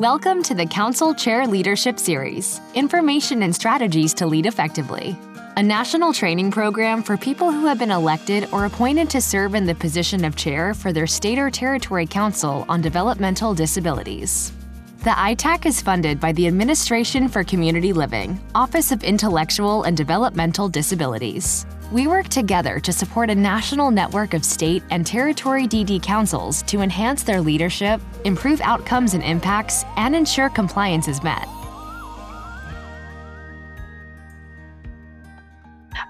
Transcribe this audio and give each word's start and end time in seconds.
Welcome 0.00 0.42
to 0.44 0.54
the 0.54 0.64
Council 0.64 1.14
Chair 1.14 1.46
Leadership 1.46 1.98
Series 1.98 2.58
Information 2.72 3.42
and 3.42 3.54
Strategies 3.54 4.14
to 4.14 4.26
Lead 4.26 4.46
Effectively, 4.46 5.14
a 5.58 5.62
national 5.62 6.14
training 6.14 6.50
program 6.50 7.02
for 7.02 7.18
people 7.18 7.52
who 7.52 7.66
have 7.66 7.78
been 7.78 7.90
elected 7.90 8.48
or 8.50 8.64
appointed 8.64 9.10
to 9.10 9.20
serve 9.20 9.54
in 9.54 9.66
the 9.66 9.74
position 9.74 10.24
of 10.24 10.36
chair 10.36 10.72
for 10.72 10.90
their 10.90 11.06
state 11.06 11.38
or 11.38 11.50
territory 11.50 12.06
council 12.06 12.64
on 12.66 12.80
developmental 12.80 13.52
disabilities. 13.52 14.54
The 15.00 15.10
ITAC 15.10 15.66
is 15.66 15.82
funded 15.82 16.18
by 16.18 16.32
the 16.32 16.46
Administration 16.46 17.28
for 17.28 17.44
Community 17.44 17.92
Living, 17.92 18.40
Office 18.54 18.92
of 18.92 19.04
Intellectual 19.04 19.82
and 19.82 19.98
Developmental 19.98 20.70
Disabilities. 20.70 21.66
We 21.90 22.06
work 22.06 22.28
together 22.28 22.78
to 22.78 22.92
support 22.92 23.30
a 23.30 23.34
national 23.34 23.90
network 23.90 24.32
of 24.32 24.44
state 24.44 24.84
and 24.90 25.04
territory 25.04 25.66
DD 25.66 26.00
councils 26.00 26.62
to 26.64 26.82
enhance 26.82 27.24
their 27.24 27.40
leadership, 27.40 28.00
improve 28.24 28.60
outcomes 28.60 29.14
and 29.14 29.24
impacts, 29.24 29.84
and 29.96 30.14
ensure 30.14 30.50
compliance 30.50 31.08
is 31.08 31.20
met. 31.24 31.48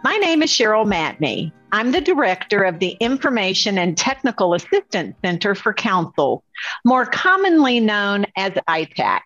My 0.05 0.17
name 0.17 0.43
is 0.43 0.51
Cheryl 0.51 0.87
Matney. 0.87 1.51
I'm 1.73 1.93
the 1.93 2.01
director 2.03 2.63
of 2.63 2.79
the 2.79 2.91
Information 3.01 3.79
and 3.79 3.97
Technical 3.97 4.53
Assistance 4.53 5.17
Center 5.25 5.55
for 5.55 5.73
Council, 5.73 6.45
more 6.85 7.07
commonly 7.07 7.81
known 7.81 8.27
as 8.37 8.53
ITAC. 8.69 9.21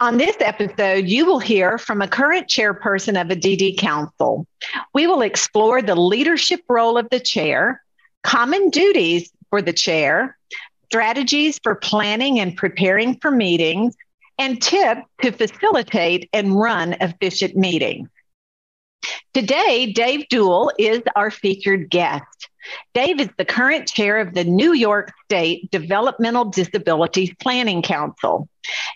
On 0.00 0.16
this 0.16 0.36
episode, 0.38 1.08
you 1.08 1.26
will 1.26 1.40
hear 1.40 1.76
from 1.76 2.00
a 2.00 2.06
current 2.06 2.46
chairperson 2.46 3.20
of 3.20 3.30
a 3.30 3.36
DD 3.36 3.76
council. 3.78 4.46
We 4.94 5.08
will 5.08 5.22
explore 5.22 5.82
the 5.82 5.96
leadership 5.96 6.60
role 6.68 6.96
of 6.96 7.10
the 7.10 7.18
chair, 7.18 7.82
common 8.22 8.70
duties 8.70 9.32
for 9.50 9.60
the 9.60 9.72
chair, 9.72 10.38
strategies 10.84 11.58
for 11.64 11.74
planning 11.74 12.38
and 12.38 12.56
preparing 12.56 13.18
for 13.18 13.32
meetings, 13.32 13.96
and 14.38 14.62
tips 14.62 15.02
to 15.22 15.32
facilitate 15.32 16.30
and 16.32 16.54
run 16.54 16.94
efficient 17.00 17.56
meetings. 17.56 18.08
Today, 19.34 19.92
Dave 19.92 20.26
Deuel 20.30 20.70
is 20.78 21.02
our 21.16 21.32
featured 21.32 21.90
guest. 21.90 22.48
Dave 22.94 23.20
is 23.20 23.28
the 23.36 23.44
current 23.44 23.88
chair 23.88 24.18
of 24.18 24.34
the 24.34 24.44
New 24.44 24.72
York 24.72 25.12
State 25.24 25.70
Developmental 25.70 26.46
Disabilities 26.46 27.32
Planning 27.40 27.82
Council. 27.82 28.48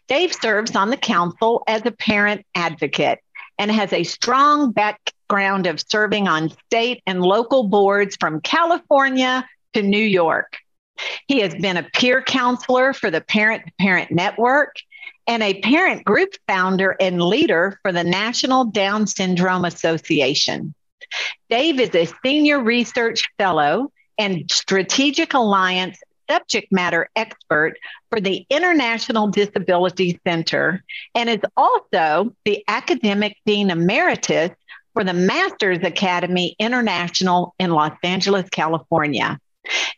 Dave 0.08 0.32
serves 0.32 0.76
on 0.76 0.90
the 0.90 0.96
council 0.96 1.62
as 1.66 1.84
a 1.86 1.92
parent 1.92 2.44
advocate 2.54 3.20
and 3.58 3.70
has 3.70 3.92
a 3.92 4.04
strong 4.04 4.72
background 4.72 5.66
of 5.66 5.80
serving 5.80 6.28
on 6.28 6.50
state 6.66 7.02
and 7.06 7.22
local 7.22 7.68
boards 7.68 8.16
from 8.18 8.40
California 8.40 9.48
to 9.74 9.82
New 9.82 10.04
York. 10.04 10.58
He 11.26 11.40
has 11.40 11.54
been 11.54 11.76
a 11.76 11.82
peer 11.82 12.22
counselor 12.22 12.92
for 12.92 13.10
the 13.10 13.20
Parent 13.20 13.64
to 13.66 13.72
Parent 13.78 14.10
Network 14.10 14.76
and 15.26 15.42
a 15.42 15.60
parent 15.60 16.04
group 16.04 16.30
founder 16.48 16.96
and 17.00 17.22
leader 17.22 17.78
for 17.82 17.92
the 17.92 18.04
National 18.04 18.64
Down 18.64 19.06
Syndrome 19.06 19.64
Association. 19.64 20.74
Dave 21.50 21.80
is 21.80 21.94
a 21.94 22.12
senior 22.24 22.60
research 22.60 23.28
fellow 23.38 23.92
and 24.18 24.50
strategic 24.50 25.34
alliance 25.34 25.98
subject 26.30 26.72
matter 26.72 27.08
expert 27.16 27.74
for 28.10 28.20
the 28.20 28.46
International 28.48 29.28
Disability 29.28 30.20
Center 30.26 30.82
and 31.14 31.28
is 31.28 31.40
also 31.56 32.34
the 32.44 32.64
academic 32.68 33.36
dean 33.44 33.70
emeritus 33.70 34.50
for 34.94 35.04
the 35.04 35.12
Masters 35.12 35.78
Academy 35.82 36.54
International 36.58 37.54
in 37.58 37.70
Los 37.70 37.96
Angeles, 38.02 38.48
California. 38.50 39.38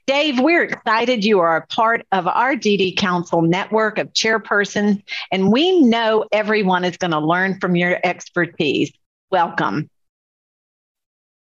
Dave, 0.07 0.39
we're 0.41 0.65
excited 0.65 1.25
you 1.25 1.41
are 1.41 1.57
a 1.57 1.67
part 1.67 2.07
of 2.12 2.27
our 2.27 2.55
DD 2.55 2.97
Council 2.97 3.42
network 3.42 3.98
of 3.98 4.12
chairpersons, 4.12 5.03
and 5.33 5.51
we 5.51 5.81
know 5.81 6.27
everyone 6.33 6.85
is 6.85 6.97
going 6.97 7.12
to 7.12 7.19
learn 7.19 7.59
from 7.61 7.75
your 7.75 7.98
expertise. 8.05 8.92
Welcome. 9.31 9.89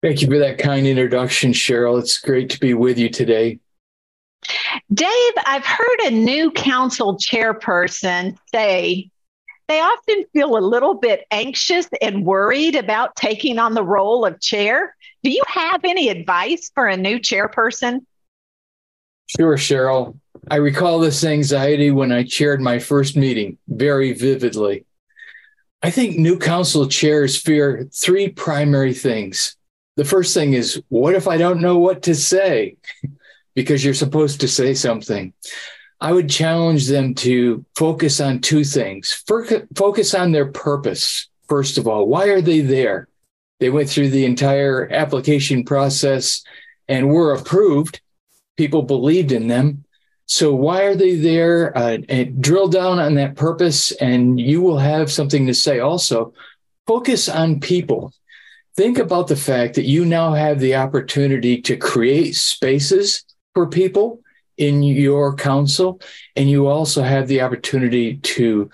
Thank 0.01 0.21
you 0.21 0.27
for 0.27 0.37
that 0.39 0.57
kind 0.57 0.85
introduction, 0.85 1.51
Cheryl. 1.51 1.99
It's 1.99 2.19
great 2.19 2.49
to 2.51 2.59
be 2.59 2.73
with 2.73 2.97
you 2.97 3.09
today. 3.09 3.59
Dave, 4.93 5.33
I've 5.45 5.65
heard 5.65 5.99
a 6.05 6.11
new 6.11 6.51
council 6.51 7.17
chairperson 7.17 8.37
say 8.53 9.09
they 9.67 9.79
often 9.79 10.25
feel 10.31 10.57
a 10.57 10.59
little 10.59 10.93
bit 10.93 11.25
anxious 11.31 11.87
and 12.01 12.23
worried 12.23 12.75
about 12.75 13.15
taking 13.15 13.57
on 13.57 13.73
the 13.73 13.83
role 13.83 14.25
of 14.25 14.39
chair. 14.39 14.95
Do 15.23 15.31
you 15.31 15.41
have 15.47 15.81
any 15.83 16.09
advice 16.09 16.71
for 16.75 16.87
a 16.87 16.97
new 16.97 17.17
chairperson? 17.19 18.05
Sure, 19.25 19.57
Cheryl. 19.57 20.19
I 20.51 20.57
recall 20.57 20.99
this 20.99 21.23
anxiety 21.23 21.89
when 21.89 22.11
I 22.11 22.23
chaired 22.23 22.61
my 22.61 22.77
first 22.77 23.17
meeting 23.17 23.57
very 23.67 24.13
vividly. 24.13 24.85
I 25.81 25.89
think 25.89 26.17
new 26.17 26.37
council 26.37 26.87
chairs 26.87 27.35
fear 27.35 27.89
three 27.91 28.29
primary 28.29 28.93
things. 28.93 29.54
The 29.95 30.05
first 30.05 30.33
thing 30.33 30.53
is, 30.53 30.81
what 30.89 31.15
if 31.15 31.27
I 31.27 31.37
don't 31.37 31.61
know 31.61 31.77
what 31.77 32.03
to 32.03 32.15
say? 32.15 32.77
because 33.55 33.83
you're 33.83 33.93
supposed 33.93 34.41
to 34.41 34.47
say 34.47 34.73
something. 34.73 35.33
I 36.01 36.11
would 36.11 36.29
challenge 36.29 36.87
them 36.87 37.15
to 37.15 37.65
focus 37.75 38.19
on 38.19 38.41
two 38.41 38.63
things. 38.63 39.23
Focus 39.75 40.13
on 40.13 40.31
their 40.33 40.51
purpose, 40.51 41.29
first 41.47 41.77
of 41.77 41.87
all. 41.87 42.07
Why 42.07 42.27
are 42.27 42.41
they 42.41 42.61
there? 42.61 43.07
They 43.59 43.69
went 43.69 43.89
through 43.89 44.09
the 44.09 44.25
entire 44.25 44.91
application 44.91 45.63
process 45.63 46.43
and 46.89 47.09
were 47.09 47.33
approved. 47.33 48.01
People 48.57 48.83
believed 48.83 49.31
in 49.31 49.47
them. 49.47 49.85
So, 50.27 50.53
why 50.53 50.83
are 50.83 50.95
they 50.95 51.15
there? 51.15 51.75
Uh, 51.77 51.99
and 52.09 52.41
drill 52.41 52.67
down 52.67 52.99
on 52.99 53.13
that 53.15 53.35
purpose, 53.35 53.91
and 53.93 54.39
you 54.39 54.59
will 54.59 54.79
have 54.79 55.11
something 55.11 55.45
to 55.45 55.53
say 55.53 55.79
also. 55.79 56.33
Focus 56.87 57.29
on 57.29 57.59
people. 57.59 58.11
Think 58.75 58.97
about 58.99 59.27
the 59.27 59.35
fact 59.37 59.75
that 59.75 59.85
you 59.85 60.03
now 60.03 60.33
have 60.33 60.59
the 60.59 60.75
opportunity 60.75 61.61
to 61.61 61.77
create 61.77 62.35
spaces 62.35 63.23
for 63.53 63.67
people 63.67 64.19
in 64.57 64.83
your 64.83 65.35
council, 65.35 66.01
and 66.35 66.49
you 66.49 66.67
also 66.67 67.01
have 67.01 67.27
the 67.27 67.41
opportunity 67.41 68.17
to 68.17 68.69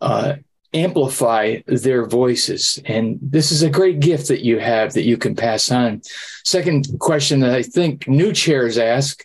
uh, 0.00 0.36
amplify 0.74 1.60
their 1.66 2.06
voices. 2.06 2.80
And 2.84 3.18
this 3.22 3.52
is 3.52 3.62
a 3.62 3.70
great 3.70 4.00
gift 4.00 4.28
that 4.28 4.44
you 4.44 4.58
have 4.58 4.92
that 4.94 5.04
you 5.04 5.16
can 5.16 5.34
pass 5.34 5.70
on. 5.70 6.02
Second 6.44 6.98
question 6.98 7.40
that 7.40 7.52
I 7.52 7.62
think 7.62 8.06
new 8.08 8.32
chairs 8.32 8.78
ask 8.78 9.24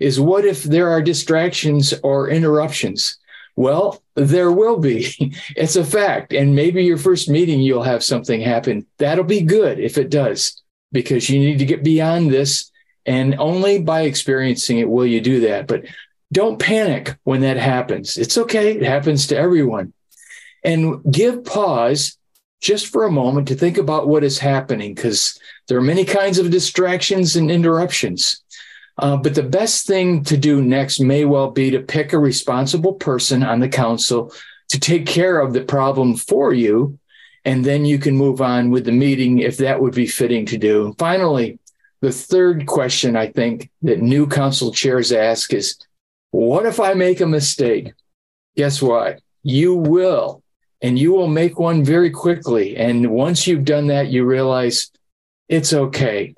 is 0.00 0.20
what 0.20 0.44
if 0.44 0.64
there 0.64 0.90
are 0.90 1.00
distractions 1.00 1.94
or 2.02 2.28
interruptions? 2.28 3.18
Well, 3.54 4.02
there 4.14 4.50
will 4.50 4.78
be. 4.78 5.34
It's 5.56 5.76
a 5.76 5.84
fact. 5.84 6.32
And 6.32 6.54
maybe 6.54 6.84
your 6.84 6.98
first 6.98 7.28
meeting, 7.28 7.60
you'll 7.60 7.82
have 7.82 8.02
something 8.02 8.40
happen. 8.40 8.86
That'll 8.98 9.24
be 9.24 9.42
good 9.42 9.78
if 9.78 9.98
it 9.98 10.10
does, 10.10 10.62
because 10.90 11.28
you 11.28 11.38
need 11.38 11.58
to 11.58 11.66
get 11.66 11.84
beyond 11.84 12.30
this 12.30 12.70
and 13.06 13.34
only 13.38 13.80
by 13.80 14.02
experiencing 14.02 14.78
it 14.78 14.88
will 14.88 15.06
you 15.06 15.20
do 15.20 15.40
that. 15.40 15.66
But 15.66 15.84
don't 16.32 16.58
panic 16.58 17.16
when 17.24 17.40
that 17.42 17.56
happens. 17.56 18.16
It's 18.16 18.38
okay. 18.38 18.76
It 18.76 18.82
happens 18.82 19.26
to 19.28 19.36
everyone. 19.36 19.92
And 20.64 21.02
give 21.10 21.44
pause 21.44 22.16
just 22.60 22.86
for 22.86 23.04
a 23.04 23.12
moment 23.12 23.48
to 23.48 23.56
think 23.56 23.76
about 23.76 24.08
what 24.08 24.22
is 24.22 24.38
happening 24.38 24.94
because 24.94 25.38
there 25.66 25.76
are 25.76 25.82
many 25.82 26.04
kinds 26.04 26.38
of 26.38 26.50
distractions 26.50 27.34
and 27.34 27.50
interruptions. 27.50 28.42
Uh, 28.98 29.16
but 29.16 29.34
the 29.34 29.42
best 29.42 29.86
thing 29.86 30.22
to 30.24 30.36
do 30.36 30.62
next 30.62 31.00
may 31.00 31.24
well 31.24 31.50
be 31.50 31.70
to 31.70 31.80
pick 31.80 32.12
a 32.12 32.18
responsible 32.18 32.92
person 32.94 33.42
on 33.42 33.60
the 33.60 33.68
council 33.68 34.32
to 34.68 34.78
take 34.78 35.06
care 35.06 35.40
of 35.40 35.52
the 35.52 35.62
problem 35.62 36.16
for 36.16 36.52
you. 36.52 36.98
And 37.44 37.64
then 37.64 37.84
you 37.84 37.98
can 37.98 38.16
move 38.16 38.40
on 38.40 38.70
with 38.70 38.84
the 38.84 38.92
meeting 38.92 39.38
if 39.38 39.56
that 39.58 39.80
would 39.80 39.94
be 39.94 40.06
fitting 40.06 40.46
to 40.46 40.58
do. 40.58 40.94
finally, 40.98 41.58
the 42.00 42.12
third 42.12 42.66
question 42.66 43.16
I 43.16 43.28
think 43.28 43.70
that 43.82 44.02
new 44.02 44.26
council 44.26 44.72
chairs 44.72 45.12
ask 45.12 45.52
is 45.54 45.78
what 46.32 46.66
if 46.66 46.80
I 46.80 46.94
make 46.94 47.20
a 47.20 47.26
mistake? 47.26 47.92
Guess 48.56 48.82
what? 48.82 49.20
You 49.42 49.74
will, 49.74 50.42
and 50.80 50.98
you 50.98 51.12
will 51.12 51.28
make 51.28 51.58
one 51.58 51.84
very 51.84 52.10
quickly. 52.10 52.76
And 52.76 53.10
once 53.10 53.46
you've 53.46 53.64
done 53.64 53.86
that, 53.88 54.08
you 54.08 54.24
realize 54.24 54.90
it's 55.48 55.72
okay. 55.72 56.34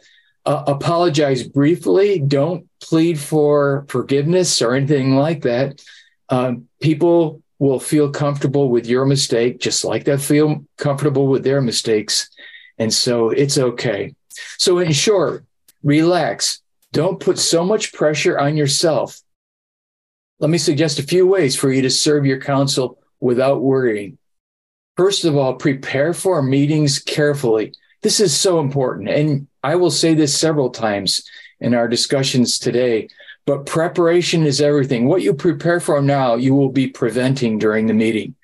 Uh, 0.47 0.65
apologize 0.67 1.43
briefly. 1.43 2.19
Don't 2.19 2.69
plead 2.81 3.19
for 3.19 3.87
forgiveness 3.89 4.61
or 4.61 4.75
anything 4.75 5.17
like 5.17 5.43
that. 5.43 5.83
Uh, 6.29 6.55
people 6.81 7.43
will 7.59 7.81
feel 7.81 8.11
comfortable 8.11 8.69
with 8.69 8.87
your 8.87 9.07
mistake, 9.07 9.59
just 9.59 9.85
like 9.85 10.05
they 10.05 10.19
feel 10.19 10.65
comfortable 10.77 11.29
with 11.29 11.45
their 11.45 11.63
mistakes. 11.63 12.29
And 12.79 12.93
so 12.93 13.31
it's 13.31 13.57
okay. 13.57 14.15
So, 14.59 14.79
in 14.79 14.93
short, 14.93 15.45
relax. 15.83 16.61
Don't 16.93 17.21
put 17.21 17.39
so 17.39 17.65
much 17.65 17.93
pressure 17.93 18.39
on 18.39 18.57
yourself. 18.57 19.21
Let 20.41 20.51
me 20.51 20.59
suggest 20.59 20.99
a 20.99 21.05
few 21.05 21.27
ways 21.27 21.57
for 21.57 21.73
you 21.73 21.83
to 21.83 21.91
serve 21.91 22.27
your 22.27 22.41
council 22.41 22.99
without 23.21 23.63
worrying. 23.63 24.19
First 24.97 25.25
of 25.25 25.37
all, 25.37 25.55
prepare 25.55 26.13
for 26.13 26.43
meetings 26.43 26.99
carefully. 26.99 27.73
This 28.05 28.21
is 28.21 28.37
so 28.37 28.61
important. 28.61 29.09
And 29.09 29.49
I 29.63 29.77
will 29.77 29.91
say 29.91 30.13
this 30.13 30.39
several 30.39 30.69
times 30.69 31.27
in 31.59 31.73
our 31.73 31.89
discussions 31.89 32.59
today. 32.59 33.09
But 33.47 33.65
preparation 33.65 34.45
is 34.45 34.61
everything. 34.61 35.07
What 35.07 35.23
you 35.23 35.33
prepare 35.33 35.81
for 35.81 36.03
now, 36.03 36.35
you 36.35 36.55
will 36.55 36.69
be 36.69 36.87
preventing 36.87 37.59
during 37.59 37.87
the 37.87 37.95
meeting. 37.95 38.35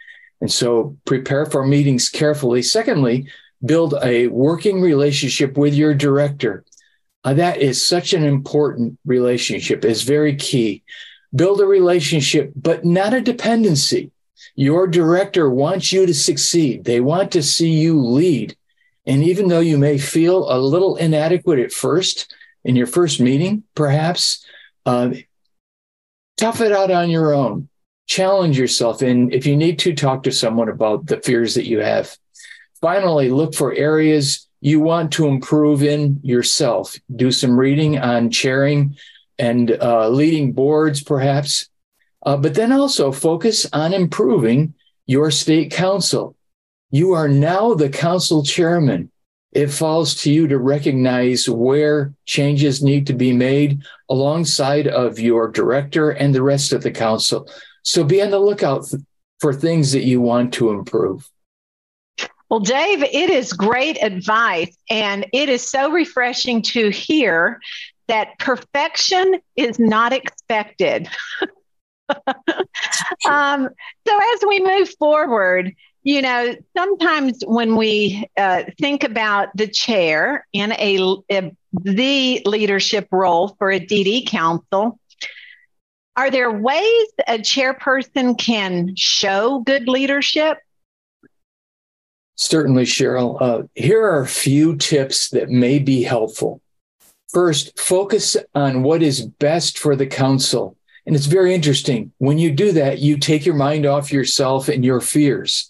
And 0.40 0.50
so 0.50 0.96
prepare 1.04 1.44
for 1.44 1.66
meetings 1.66 2.08
carefully. 2.08 2.62
Secondly, 2.62 3.28
build 3.62 3.96
a 4.02 4.28
working 4.28 4.80
relationship 4.80 5.58
with 5.58 5.74
your 5.74 5.92
director. 5.92 6.64
Uh, 7.22 7.34
that 7.34 7.58
is 7.58 7.86
such 7.86 8.14
an 8.14 8.24
important 8.24 8.98
relationship, 9.04 9.84
is 9.84 10.04
very 10.04 10.36
key. 10.36 10.82
Build 11.34 11.60
a 11.60 11.66
relationship, 11.66 12.50
but 12.56 12.86
not 12.86 13.12
a 13.12 13.20
dependency. 13.20 14.10
Your 14.54 14.86
director 14.86 15.50
wants 15.50 15.92
you 15.92 16.06
to 16.06 16.14
succeed. 16.14 16.84
They 16.84 17.00
want 17.00 17.30
to 17.32 17.42
see 17.42 17.72
you 17.72 18.00
lead. 18.00 18.56
And 19.06 19.25
even 19.25 19.49
though 19.49 19.61
you 19.61 19.79
may 19.79 19.99
feel 19.99 20.50
a 20.50 20.58
little 20.58 20.97
inadequate 20.97 21.58
at 21.58 21.73
first 21.73 22.35
in 22.64 22.76
your 22.76 22.87
first 22.87 23.20
meeting, 23.20 23.64
perhaps, 23.75 24.44
uh, 24.87 25.11
tough 26.37 26.61
it 26.61 26.73
out 26.73 26.91
on 26.91 27.11
your 27.11 27.35
own. 27.35 27.69
Challenge 28.06 28.58
yourself. 28.58 29.02
And 29.02 29.32
if 29.32 29.47
you 29.47 29.56
need 29.56 29.79
to, 29.81 29.94
talk 29.94 30.25
to 30.25 30.32
someone 30.32 30.69
about 30.69 31.06
the 31.06 31.20
fears 31.20 31.55
that 31.55 31.67
you 31.67 31.81
have. 31.81 32.17
Finally, 32.81 33.31
look 33.31 33.55
for 33.55 33.73
areas 33.75 34.49
you 34.61 34.81
want 34.81 35.12
to 35.12 35.26
improve 35.26 35.82
in 35.82 36.20
yourself. 36.23 36.96
Do 37.14 37.31
some 37.31 37.58
reading 37.58 37.99
on 37.99 38.31
chairing 38.31 38.96
and 39.38 39.70
uh, 39.70 40.08
leading 40.08 40.53
boards, 40.53 41.03
perhaps. 41.03 41.69
Uh, 42.25 42.37
but 42.37 42.55
then 42.55 42.73
also 42.73 43.12
focus 43.12 43.67
on 43.73 43.94
improving 43.94 44.75
your 45.06 45.31
state 45.31 45.70
council. 45.70 46.37
You 46.90 47.12
are 47.12 47.28
now 47.28 47.75
the 47.75 47.88
council 47.88 48.42
chairman. 48.42 49.10
It 49.52 49.69
falls 49.69 50.14
to 50.22 50.31
you 50.31 50.46
to 50.48 50.58
recognize 50.58 51.48
where 51.48 52.14
changes 52.25 52.82
need 52.82 53.06
to 53.08 53.12
be 53.12 53.32
made 53.32 53.82
alongside 54.08 54.87
of 54.87 55.19
your 55.19 55.48
director 55.48 56.10
and 56.10 56.34
the 56.34 56.42
rest 56.42 56.72
of 56.72 56.82
the 56.82 56.90
council. 56.90 57.48
So 57.82 58.04
be 58.04 58.22
on 58.22 58.31
the 58.31 58.38
lookout 58.38 58.87
for 59.40 59.52
things 59.52 59.92
that 59.92 60.04
you 60.04 60.20
want 60.20 60.52
to 60.54 60.70
improve. 60.70 61.28
Well, 62.48 62.60
Dave, 62.60 63.02
it 63.04 63.31
is 63.31 63.52
great 63.52 64.02
advice. 64.02 64.76
And 64.90 65.26
it 65.32 65.48
is 65.48 65.69
so 65.69 65.90
refreshing 65.90 66.62
to 66.62 66.90
hear 66.90 67.60
that 68.08 68.38
perfection 68.40 69.40
is 69.54 69.78
not 69.78 70.12
expected. 70.12 71.08
um, 73.28 73.69
so, 74.06 74.19
as 74.34 74.40
we 74.48 74.60
move 74.60 74.90
forward, 74.98 75.72
you 76.02 76.23
know, 76.23 76.55
sometimes 76.76 77.43
when 77.47 77.76
we 77.76 78.29
uh, 78.37 78.64
think 78.79 79.05
about 79.05 79.49
the 79.55 79.67
chair 79.67 80.47
in 80.52 80.73
a, 80.73 81.17
a, 81.31 81.52
the 81.82 82.43
leadership 82.44 83.08
role 83.11 83.55
for 83.58 83.70
a 83.70 83.81
DD 83.81 84.26
council, 84.26 84.99
are 86.17 86.31
there 86.31 86.50
ways 86.50 87.08
a 87.29 87.38
chairperson 87.38 88.38
can 88.38 88.94
show 88.97 89.61
good 89.61 89.88
leadership? 89.88 90.58
Certainly, 92.37 92.85
Cheryl. 92.85 93.37
Uh, 93.41 93.62
here 93.75 94.03
are 94.03 94.23
a 94.23 94.26
few 94.26 94.76
tips 94.76 95.29
that 95.31 95.50
may 95.50 95.79
be 95.79 96.03
helpful. 96.03 96.62
First, 97.29 97.79
focus 97.79 98.37
on 98.55 98.82
what 98.82 99.03
is 99.03 99.26
best 99.26 99.79
for 99.79 99.94
the 99.94 100.06
council. 100.06 100.76
And 101.06 101.14
it's 101.14 101.26
very 101.26 101.55
interesting. 101.55 102.12
When 102.19 102.38
you 102.38 102.50
do 102.50 102.73
that, 102.73 102.99
you 102.99 103.19
take 103.19 103.44
your 103.44 103.55
mind 103.55 103.87
off 103.87 104.12
yourself 104.12 104.69
and 104.69 104.85
your 104.85 105.00
fears. 105.00 105.69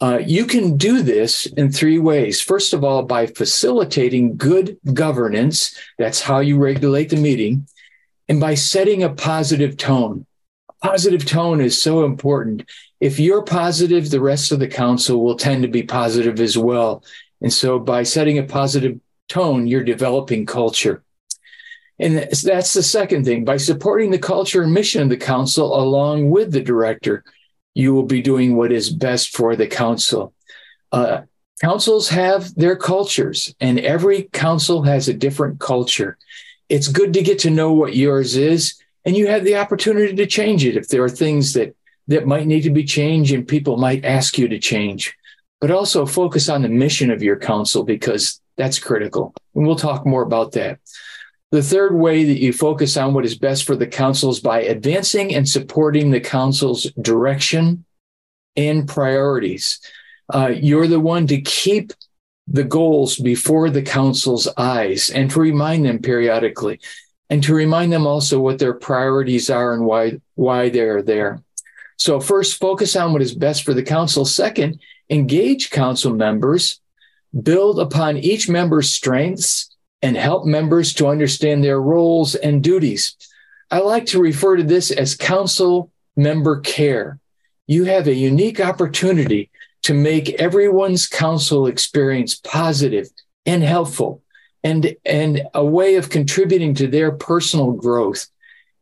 Uh, 0.00 0.18
you 0.18 0.44
can 0.44 0.76
do 0.76 1.02
this 1.02 1.46
in 1.46 1.70
three 1.70 1.98
ways. 1.98 2.40
First 2.40 2.72
of 2.72 2.84
all, 2.84 3.02
by 3.04 3.26
facilitating 3.26 4.36
good 4.36 4.76
governance, 4.92 5.78
that's 5.98 6.20
how 6.20 6.40
you 6.40 6.58
regulate 6.58 7.10
the 7.10 7.16
meeting, 7.16 7.66
and 8.28 8.40
by 8.40 8.54
setting 8.54 9.02
a 9.02 9.10
positive 9.10 9.76
tone. 9.76 10.26
Positive 10.82 11.24
tone 11.24 11.60
is 11.60 11.80
so 11.80 12.04
important 12.04 12.64
if 13.04 13.20
you're 13.20 13.42
positive, 13.42 14.08
the 14.08 14.18
rest 14.18 14.50
of 14.50 14.60
the 14.60 14.66
council 14.66 15.22
will 15.22 15.36
tend 15.36 15.60
to 15.60 15.68
be 15.68 15.82
positive 15.82 16.40
as 16.40 16.56
well. 16.56 17.04
And 17.42 17.52
so 17.52 17.78
by 17.78 18.02
setting 18.02 18.38
a 18.38 18.44
positive 18.44 18.98
tone, 19.28 19.66
you're 19.66 19.84
developing 19.84 20.46
culture. 20.46 21.02
And 21.98 22.16
that's 22.16 22.72
the 22.72 22.82
second 22.82 23.26
thing. 23.26 23.44
By 23.44 23.58
supporting 23.58 24.10
the 24.10 24.18
culture 24.18 24.62
and 24.62 24.72
mission 24.72 25.02
of 25.02 25.10
the 25.10 25.18
council 25.18 25.78
along 25.78 26.30
with 26.30 26.50
the 26.50 26.62
director, 26.62 27.24
you 27.74 27.92
will 27.92 28.04
be 28.04 28.22
doing 28.22 28.56
what 28.56 28.72
is 28.72 28.90
best 28.90 29.36
for 29.36 29.56
the 29.56 29.66
council. 29.66 30.32
Uh, 30.92 31.22
councils 31.60 32.08
have 32.08 32.54
their 32.54 32.76
cultures, 32.76 33.54
and 33.60 33.78
every 33.80 34.24
council 34.32 34.82
has 34.82 35.08
a 35.08 35.14
different 35.14 35.60
culture. 35.60 36.16
It's 36.68 36.88
good 36.88 37.12
to 37.14 37.22
get 37.22 37.40
to 37.40 37.50
know 37.50 37.72
what 37.72 37.96
yours 37.96 38.36
is, 38.36 38.80
and 39.04 39.16
you 39.16 39.26
have 39.26 39.44
the 39.44 39.56
opportunity 39.56 40.14
to 40.14 40.26
change 40.26 40.64
it 40.64 40.76
if 40.76 40.88
there 40.88 41.04
are 41.04 41.10
things 41.10 41.52
that 41.54 41.74
that 42.08 42.26
might 42.26 42.46
need 42.46 42.62
to 42.62 42.70
be 42.70 42.84
changed 42.84 43.32
and 43.32 43.48
people 43.48 43.76
might 43.76 44.04
ask 44.04 44.36
you 44.36 44.48
to 44.48 44.58
change. 44.58 45.14
But 45.60 45.70
also 45.70 46.04
focus 46.04 46.48
on 46.48 46.62
the 46.62 46.68
mission 46.68 47.10
of 47.10 47.22
your 47.22 47.38
council 47.38 47.82
because 47.82 48.40
that's 48.56 48.78
critical. 48.78 49.34
And 49.54 49.66
we'll 49.66 49.76
talk 49.76 50.04
more 50.04 50.22
about 50.22 50.52
that. 50.52 50.80
The 51.54 51.62
third 51.62 51.94
way 51.94 52.24
that 52.24 52.40
you 52.40 52.52
focus 52.52 52.96
on 52.96 53.14
what 53.14 53.24
is 53.24 53.38
best 53.38 53.62
for 53.62 53.76
the 53.76 53.86
council 53.86 54.28
is 54.28 54.40
by 54.40 54.62
advancing 54.62 55.36
and 55.36 55.48
supporting 55.48 56.10
the 56.10 56.18
council's 56.18 56.90
direction 57.00 57.84
and 58.56 58.88
priorities. 58.88 59.78
Uh, 60.28 60.48
you're 60.48 60.88
the 60.88 60.98
one 60.98 61.28
to 61.28 61.40
keep 61.40 61.92
the 62.48 62.64
goals 62.64 63.16
before 63.18 63.70
the 63.70 63.82
council's 63.82 64.48
eyes 64.56 65.10
and 65.10 65.30
to 65.30 65.38
remind 65.38 65.86
them 65.86 66.00
periodically 66.00 66.80
and 67.30 67.40
to 67.44 67.54
remind 67.54 67.92
them 67.92 68.04
also 68.04 68.40
what 68.40 68.58
their 68.58 68.74
priorities 68.74 69.48
are 69.48 69.74
and 69.74 69.86
why 69.86 70.20
why 70.34 70.70
they're 70.70 71.02
there. 71.02 71.40
So, 71.98 72.18
first, 72.18 72.58
focus 72.58 72.96
on 72.96 73.12
what 73.12 73.22
is 73.22 73.32
best 73.32 73.62
for 73.62 73.74
the 73.74 73.84
council. 73.84 74.24
Second, 74.24 74.80
engage 75.08 75.70
council 75.70 76.12
members, 76.12 76.80
build 77.44 77.78
upon 77.78 78.16
each 78.16 78.48
member's 78.48 78.92
strengths, 78.92 79.70
and 80.04 80.18
help 80.18 80.44
members 80.44 80.92
to 80.92 81.06
understand 81.06 81.64
their 81.64 81.80
roles 81.80 82.34
and 82.34 82.62
duties. 82.62 83.16
I 83.70 83.78
like 83.78 84.04
to 84.06 84.20
refer 84.20 84.58
to 84.58 84.62
this 84.62 84.90
as 84.90 85.16
council 85.16 85.90
member 86.14 86.60
care. 86.60 87.18
You 87.66 87.84
have 87.86 88.06
a 88.06 88.14
unique 88.14 88.60
opportunity 88.60 89.50
to 89.84 89.94
make 89.94 90.34
everyone's 90.34 91.06
council 91.06 91.66
experience 91.66 92.34
positive 92.34 93.08
and 93.46 93.62
helpful 93.62 94.20
and, 94.62 94.94
and 95.06 95.48
a 95.54 95.64
way 95.64 95.94
of 95.94 96.10
contributing 96.10 96.74
to 96.74 96.86
their 96.86 97.10
personal 97.10 97.72
growth. 97.72 98.26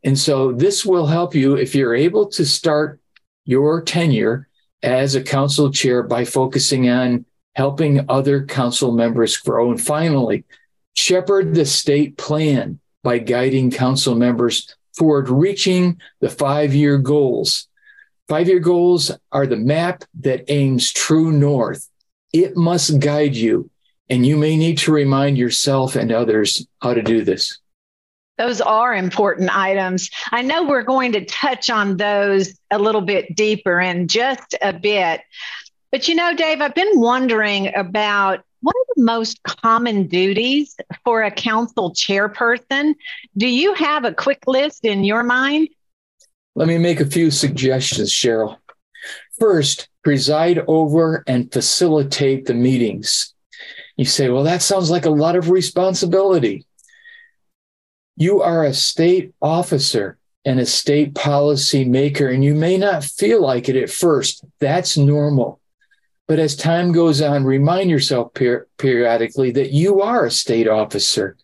And 0.03 0.19
so 0.19 0.51
this 0.51 0.85
will 0.85 1.07
help 1.07 1.33
you 1.33 1.55
if 1.55 1.73
you're 1.73 1.95
able 1.95 2.27
to 2.31 2.45
start 2.45 2.99
your 3.45 3.81
tenure 3.81 4.49
as 4.81 5.15
a 5.15 5.23
council 5.23 5.71
chair 5.71 6.03
by 6.03 6.25
focusing 6.25 6.89
on 6.89 7.25
helping 7.55 8.05
other 8.09 8.45
council 8.45 8.91
members 8.91 9.37
grow. 9.37 9.71
And 9.71 9.81
finally, 9.81 10.43
shepherd 10.93 11.55
the 11.55 11.65
state 11.65 12.17
plan 12.17 12.79
by 13.03 13.19
guiding 13.19 13.71
council 13.71 14.15
members 14.15 14.75
toward 14.97 15.29
reaching 15.29 15.99
the 16.19 16.29
five 16.29 16.73
year 16.73 16.97
goals. 16.97 17.67
Five 18.29 18.47
year 18.47 18.59
goals 18.59 19.11
are 19.31 19.45
the 19.45 19.57
map 19.57 20.03
that 20.21 20.45
aims 20.47 20.91
true 20.91 21.31
north. 21.31 21.89
It 22.31 22.55
must 22.55 22.99
guide 22.99 23.35
you, 23.35 23.69
and 24.09 24.25
you 24.25 24.37
may 24.37 24.55
need 24.55 24.77
to 24.79 24.91
remind 24.91 25.37
yourself 25.37 25.95
and 25.95 26.11
others 26.11 26.65
how 26.81 26.93
to 26.93 27.01
do 27.01 27.23
this. 27.23 27.59
Those 28.37 28.61
are 28.61 28.95
important 28.95 29.55
items. 29.55 30.09
I 30.31 30.41
know 30.41 30.63
we're 30.63 30.83
going 30.83 31.11
to 31.11 31.25
touch 31.25 31.69
on 31.69 31.97
those 31.97 32.57
a 32.71 32.79
little 32.79 33.01
bit 33.01 33.35
deeper 33.35 33.79
in 33.79 34.07
just 34.07 34.55
a 34.61 34.73
bit. 34.73 35.21
But 35.91 36.07
you 36.07 36.15
know, 36.15 36.35
Dave, 36.35 36.59
I've 36.59 36.73
been 36.73 36.99
wondering 36.99 37.75
about 37.75 38.43
what 38.63 38.75
are 38.75 38.93
the 38.95 39.03
most 39.03 39.43
common 39.43 40.07
duties 40.07 40.75
for 41.03 41.21
a 41.21 41.29
council 41.29 41.91
chairperson? 41.91 42.95
Do 43.35 43.47
you 43.47 43.73
have 43.73 44.05
a 44.05 44.13
quick 44.13 44.47
list 44.47 44.85
in 44.85 45.03
your 45.03 45.21
mind? 45.21 45.67
Let 46.55 46.69
me 46.69 46.77
make 46.77 47.01
a 47.01 47.05
few 47.05 47.29
suggestions, 47.29 48.11
Cheryl. 48.11 48.57
First, 49.37 49.89
preside 50.01 50.63
over 50.67 51.25
and 51.27 51.51
facilitate 51.51 52.45
the 52.45 52.53
meetings. 52.53 53.33
You 53.97 54.05
say, 54.05 54.29
well, 54.29 54.43
that 54.43 54.61
sounds 54.61 54.89
like 54.89 55.05
a 55.05 55.09
lot 55.09 55.35
of 55.35 55.49
responsibility. 55.49 56.65
You 58.15 58.41
are 58.41 58.63
a 58.63 58.73
state 58.73 59.33
officer 59.41 60.17
and 60.45 60.59
a 60.59 60.65
state 60.65 61.15
policy 61.15 61.83
maker, 61.83 62.29
and 62.29 62.45
you 62.45 62.55
may 62.55 62.77
not 62.77 63.03
feel 63.03 63.41
like 63.41 63.67
it 63.67 63.75
at 63.75 63.89
first. 63.89 64.45
That's 64.59 64.95
normal. 64.95 65.59
But 66.33 66.39
as 66.39 66.55
time 66.55 66.91
goes 66.91 67.21
on, 67.21 67.43
remind 67.43 67.91
yourself 67.91 68.33
per- 68.33 68.65
periodically 68.79 69.51
that 69.51 69.71
you 69.71 70.01
are 70.01 70.25
a 70.25 70.31
state 70.31 70.67
officer. 70.67 71.37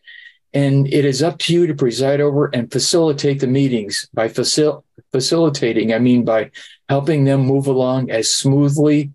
And 0.51 0.91
it 0.91 1.05
is 1.05 1.21
up 1.21 1.37
to 1.41 1.53
you 1.53 1.67
to 1.67 1.75
preside 1.75 2.21
over 2.21 2.47
and 2.47 2.71
facilitate 2.71 3.39
the 3.39 3.45
meetings. 3.45 4.09
By 4.15 4.29
facil- 4.29 4.81
facilitating, 5.11 5.93
I 5.93 5.99
mean 5.99 6.25
by 6.25 6.49
helping 6.89 7.25
them 7.25 7.41
move 7.41 7.67
along 7.67 8.09
as 8.09 8.31
smoothly 8.31 9.11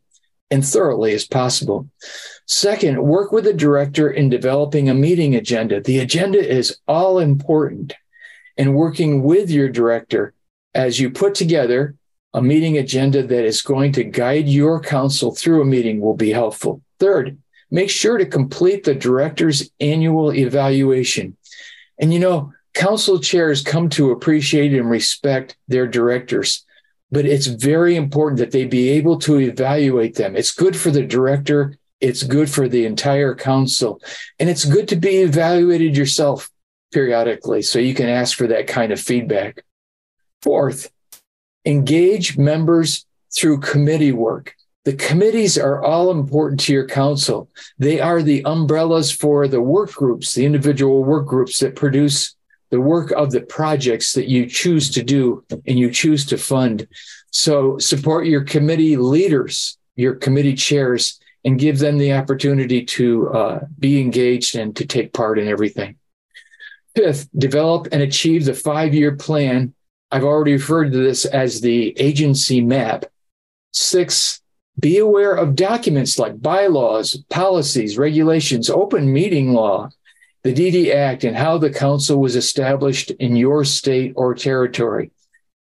and 0.49 0.65
thoroughly 0.65 1.13
as 1.13 1.27
possible. 1.27 1.89
Second, 2.47 3.03
work 3.03 3.33
with 3.33 3.43
the 3.43 3.53
director 3.53 4.09
in 4.09 4.29
developing 4.29 4.89
a 4.89 4.95
meeting 4.95 5.35
agenda. 5.35 5.81
The 5.81 5.99
agenda 5.99 6.39
is 6.39 6.79
all 6.87 7.19
important. 7.19 7.95
and 8.57 8.77
working 8.77 9.25
with 9.25 9.51
your 9.51 9.69
director 9.69 10.35
as 10.73 11.01
you 11.01 11.11
put 11.11 11.35
together 11.35 11.97
a 12.35 12.43
meeting 12.43 12.77
agenda 12.79 13.23
that 13.23 13.45
is 13.45 13.63
going 13.63 13.93
to 13.93 14.03
guide 14.03 14.49
your 14.49 14.81
council 14.81 15.33
through 15.33 15.63
a 15.63 15.65
meeting 15.65 16.01
will 16.01 16.17
be 16.17 16.33
helpful. 16.33 16.83
Third, 16.99 17.39
make 17.71 17.89
sure 17.89 18.19
to 18.19 18.27
complete 18.27 18.83
the 18.83 18.95
director's 18.95 19.71
annual 19.79 20.35
evaluation. 20.35 21.37
And 21.99 22.13
you 22.13 22.19
know, 22.19 22.53
council 22.75 23.21
chairs 23.21 23.63
come 23.63 23.89
to 23.91 24.11
appreciate 24.11 24.75
and 24.75 24.91
respect 24.91 25.57
their 25.69 25.87
directors, 25.87 26.65
but 27.13 27.25
it's 27.25 27.47
very 27.47 27.95
important 27.95 28.41
that 28.41 28.51
they 28.51 28.67
be 28.67 28.89
able 28.91 29.19
to 29.21 29.39
evaluate 29.39 30.17
them. 30.17 30.35
It's 30.35 30.53
good 30.53 30.77
for 30.77 30.91
the 30.91 31.07
director, 31.07 31.79
it's 32.01 32.25
good 32.25 32.51
for 32.51 32.69
the 32.69 32.85
entire 32.85 33.37
council, 33.37 34.03
and 34.41 34.51
it's 34.51 34.65
good 34.65 34.89
to 34.89 34.97
be 34.97 35.19
evaluated 35.19 35.97
yourself 35.97 36.51
periodically 36.93 37.63
so 37.63 37.79
you 37.79 37.95
can 37.95 38.09
ask 38.09 38.37
for 38.37 38.49
that 38.49 38.67
kind 38.67 38.93
of 38.93 39.01
feedback. 39.01 39.65
Fourth, 40.43 40.91
engage 41.65 42.37
members 42.37 43.07
through 43.35 43.61
committee 43.61 44.13
work. 44.13 44.55
The 44.85 44.95
committees 44.95 45.57
are 45.57 45.83
all 45.83 46.11
important 46.11 46.61
to 46.61 46.73
your 46.73 46.87
council. 46.87 47.49
They 47.79 48.01
are 48.01 48.23
the 48.23 48.45
umbrellas 48.45 49.11
for 49.11 49.49
the 49.49 49.61
work 49.61 49.93
groups, 49.93 50.35
the 50.35 50.45
individual 50.45 51.03
work 51.03 51.27
groups 51.27 51.59
that 51.61 51.75
produce 51.75 52.37
the 52.71 52.81
work 52.81 53.11
of 53.13 53.31
the 53.31 53.41
projects 53.41 54.13
that 54.13 54.29
you 54.29 54.47
choose 54.47 54.91
to 54.91 55.03
do 55.03 55.45
and 55.51 55.79
you 55.79 55.91
choose 55.91 56.27
to 56.27 56.37
fund. 56.37 56.87
So 57.31 57.79
support 57.79 58.27
your 58.27 58.45
committee 58.45 58.97
leaders, 58.97 59.79
your 59.97 60.15
committee 60.15 60.55
chairs, 60.55 61.19
and 61.45 61.59
give 61.59 61.79
them 61.79 61.99
the 61.99 62.13
opportunity 62.15 62.85
to 62.85 63.29
uh, 63.31 63.61
be 63.79 64.01
engaged 64.01 64.57
and 64.57 64.75
to 64.77 64.87
take 64.87 65.13
part 65.13 65.39
in 65.39 65.49
everything. 65.49 65.97
Fifth, 66.97 67.29
develop 67.37 67.89
and 67.93 68.03
achieve 68.03 68.45
the 68.45 68.55
five 68.55 68.95
year 68.95 69.17
plan. 69.17 69.74
I've 70.15 70.23
already 70.23 70.53
referred 70.53 70.93
to 70.93 70.99
this 70.99 71.25
as 71.25 71.61
the 71.61 71.93
agency 71.99 72.61
map. 72.61 73.07
Six, 73.73 74.41
be 74.79 74.99
aware 74.99 75.35
of 75.35 75.57
documents 75.57 76.21
like 76.21 76.41
bylaws, 76.41 77.17
policies, 77.31 77.99
regulations, 77.99 78.71
open 78.71 79.13
meeting 79.13 79.55
law, 79.55 79.91
the 80.45 80.55
DD 80.55 80.95
Act, 80.95 81.25
and 81.25 81.37
how 81.37 81.59
the 81.59 81.69
council 81.69 82.21
was 82.21 82.37
established 82.37 83.11
in 83.11 83.35
your 83.35 83.65
state 83.65 84.13
or 84.15 84.37
territory. 84.37 85.11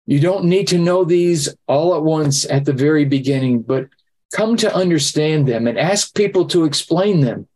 You 0.06 0.18
don't 0.18 0.46
need 0.46 0.68
to 0.68 0.78
know 0.78 1.04
these 1.04 1.54
all 1.66 1.94
at 1.94 2.02
once 2.02 2.46
at 2.46 2.64
the 2.64 2.72
very 2.72 3.04
beginning, 3.04 3.60
but 3.60 3.88
come 4.32 4.56
to 4.56 4.74
understand 4.74 5.46
them 5.46 5.66
and 5.66 5.78
ask 5.78 6.14
people 6.14 6.46
to 6.46 6.64
explain 6.64 7.20
them 7.20 7.46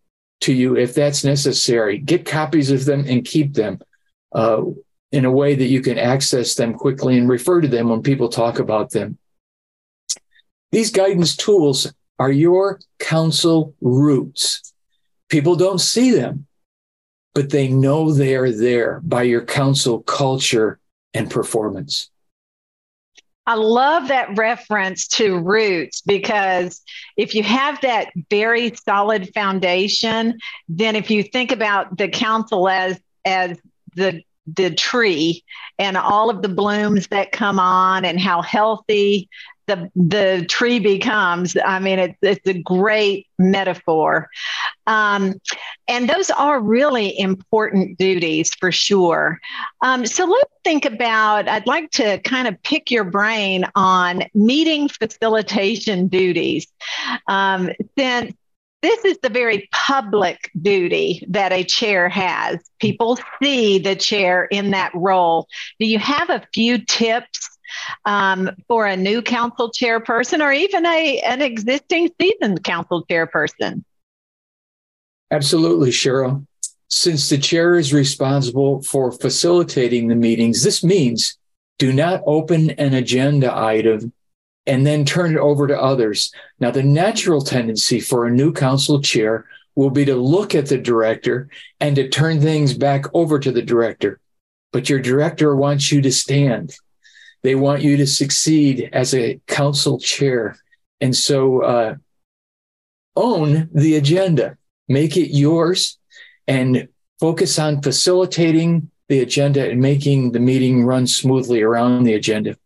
to 0.43 0.53
you 0.53 0.77
if 0.77 0.93
that's 0.93 1.25
necessary. 1.25 1.97
Get 1.97 2.27
copies 2.27 2.71
of 2.71 2.85
them 2.85 3.07
and 3.09 3.25
keep 3.25 3.55
them 3.55 3.79
uh, 4.33 4.65
in 5.13 5.27
a 5.27 5.31
way 5.31 5.55
that 5.55 5.67
you 5.67 5.83
can 5.83 5.99
access 5.99 6.55
them 6.55 6.75
quickly 6.75 7.19
and 7.19 7.29
refer 7.29 7.61
to 7.61 7.69
them 7.69 7.91
when 7.91 8.03
people 8.03 8.29
talk 8.29 8.59
about 8.59 8.91
them. 8.91 9.19
These 10.73 10.91
guidance 10.91 11.37
tools 11.37 11.93
are 12.19 12.33
your 12.33 12.81
council 12.99 13.75
roots. 13.83 14.73
People 15.29 15.55
don't 15.55 15.81
see 15.81 16.11
them, 16.11 16.47
but 17.35 17.51
they 17.51 17.69
know 17.69 18.13
they 18.13 18.35
are 18.37 18.51
there 18.51 19.01
by 19.05 19.23
your 19.23 19.45
council 19.45 20.03
culture 20.03 20.79
and 21.13 21.31
performance. 21.31 22.11
I 23.47 23.55
love 23.55 24.09
that 24.09 24.39
reference 24.39 25.09
to 25.09 25.39
roots 25.39 26.01
because 26.01 26.81
if 27.17 27.35
you 27.35 27.43
have 27.43 27.81
that 27.81 28.11
very 28.31 28.73
solid 28.77 29.35
foundation, 29.35 30.39
then 30.69 30.95
if 30.95 31.11
you 31.11 31.25
think 31.25 31.51
about 31.51 31.99
the 31.99 32.09
council 32.09 32.69
as 32.69 33.01
as 33.25 33.59
the 33.95 34.23
the 34.47 34.75
tree 34.75 35.45
and 35.79 35.97
all 35.97 36.31
of 36.31 36.43
the 36.43 36.49
blooms 36.49 37.09
that 37.09 37.33
come 37.33 37.59
on 37.59 38.05
and 38.05 38.21
how 38.21 38.43
healthy 38.43 39.29
the 39.67 39.91
the 39.95 40.45
tree 40.49 40.79
becomes. 40.79 41.57
I 41.65 41.79
mean, 41.79 41.99
it's 41.99 42.19
it's 42.23 42.47
a 42.47 42.61
great 42.61 43.29
metaphor, 43.39 44.29
um, 44.87 45.35
and 45.89 46.09
those 46.09 46.31
are 46.31 46.61
really 46.61 47.19
important 47.19 47.99
duties 47.99 48.53
for 48.55 48.73
sure. 48.73 49.39
Um, 49.83 50.05
so 50.07 50.25
let's 50.25 50.53
think 50.65 50.85
about. 50.85 51.49
I'd 51.49 51.67
like 51.67 51.91
to 51.93 52.19
kind 52.19 52.49
of 52.49 52.61
pick 52.63 52.91
your 52.91 53.05
brain 53.05 53.65
on 53.75 54.25
meeting 54.35 54.89
facilitation 54.89 56.09
duties, 56.09 56.67
um, 57.29 57.71
since 57.97 58.35
this 58.83 59.05
is 59.05 59.19
the 59.23 59.29
very 59.29 59.69
public 59.73 60.51
duty 60.61 61.25
that 61.31 61.53
a 61.53 61.63
chair 61.63 62.09
has. 62.09 62.59
People 62.81 63.19
see 63.41 63.79
the 63.79 63.95
chair 63.95 64.45
in 64.45 64.73
that 64.73 64.93
role. 64.95 65.47
Do 65.79 65.87
you 65.87 66.01
have 66.01 66.31
a 66.31 66.43
few 66.53 66.85
tips 66.85 67.49
um, 68.05 68.51
for 68.67 68.87
a 68.87 68.97
new 68.97 69.23
council 69.23 69.71
chairperson 69.71 70.41
or 70.41 70.53
even 70.53 70.85
a, 70.85 71.21
an 71.21 71.41
existing 71.41 72.11
seasoned 72.21 72.65
council 72.65 73.07
chairperson? 73.09 73.85
Absolutely, 75.31 75.91
Cheryl. 75.91 76.45
Since 76.89 77.31
the 77.31 77.39
chair 77.39 77.77
is 77.77 77.95
responsible 77.95 78.83
for 78.83 79.13
facilitating 79.13 80.09
the 80.09 80.15
meetings, 80.15 80.63
this 80.63 80.85
means 80.85 81.39
do 81.79 81.93
not 81.93 82.23
open 82.27 82.71
an 82.71 82.93
agenda 82.95 83.57
item 83.57 84.13
and 84.67 84.87
then 84.87 85.05
turn 85.05 85.35
it 85.35 85.39
over 85.39 85.67
to 85.67 85.81
others. 85.81 86.33
Now, 86.61 86.71
the 86.71 86.83
natural 86.83 87.41
tendency 87.41 88.01
for 88.01 88.27
a 88.27 88.31
new 88.31 88.53
council 88.53 89.01
chair 89.01 89.47
will 89.75 89.91
be 89.91 90.05
to 90.05 90.15
look 90.15 90.55
at 90.55 90.67
the 90.67 90.79
director 90.79 91.49
and 91.81 91.97
to 91.97 92.09
turn 92.09 92.41
things 92.41 92.75
back 92.75 93.07
over 93.15 93.39
to 93.39 93.51
the 93.51 93.63
director. 93.63 94.21
But 94.73 94.89
your 94.89 95.01
director 95.01 95.57
wants 95.57 95.91
you 95.91 96.01
to 96.03 96.13
stand 96.13 96.75
they 97.43 97.55
want 97.55 97.83
you 97.83 97.97
to 97.97 98.07
succeed 98.07 98.89
as 98.93 99.15
a 99.15 99.41
council 99.47 99.99
chair. 99.99 100.57
And 101.01 101.15
so 101.15 101.63
uh, 101.63 101.95
own 103.17 103.69
the 103.75 103.97
agenda, 103.97 104.57
make 104.89 105.17
it 105.17 105.35
yours, 105.35 105.99
and 106.47 106.89
focus 107.21 107.59
on 107.59 107.83
facilitating 107.83 108.91
the 109.09 109.21
agenda 109.21 109.69
and 109.69 109.81
making 109.81 110.33
the 110.33 110.41
meeting 110.41 110.85
run 110.85 111.07
smoothly 111.07 111.63
around 111.63 112.05
the 112.05 112.15
agenda. 112.15 112.57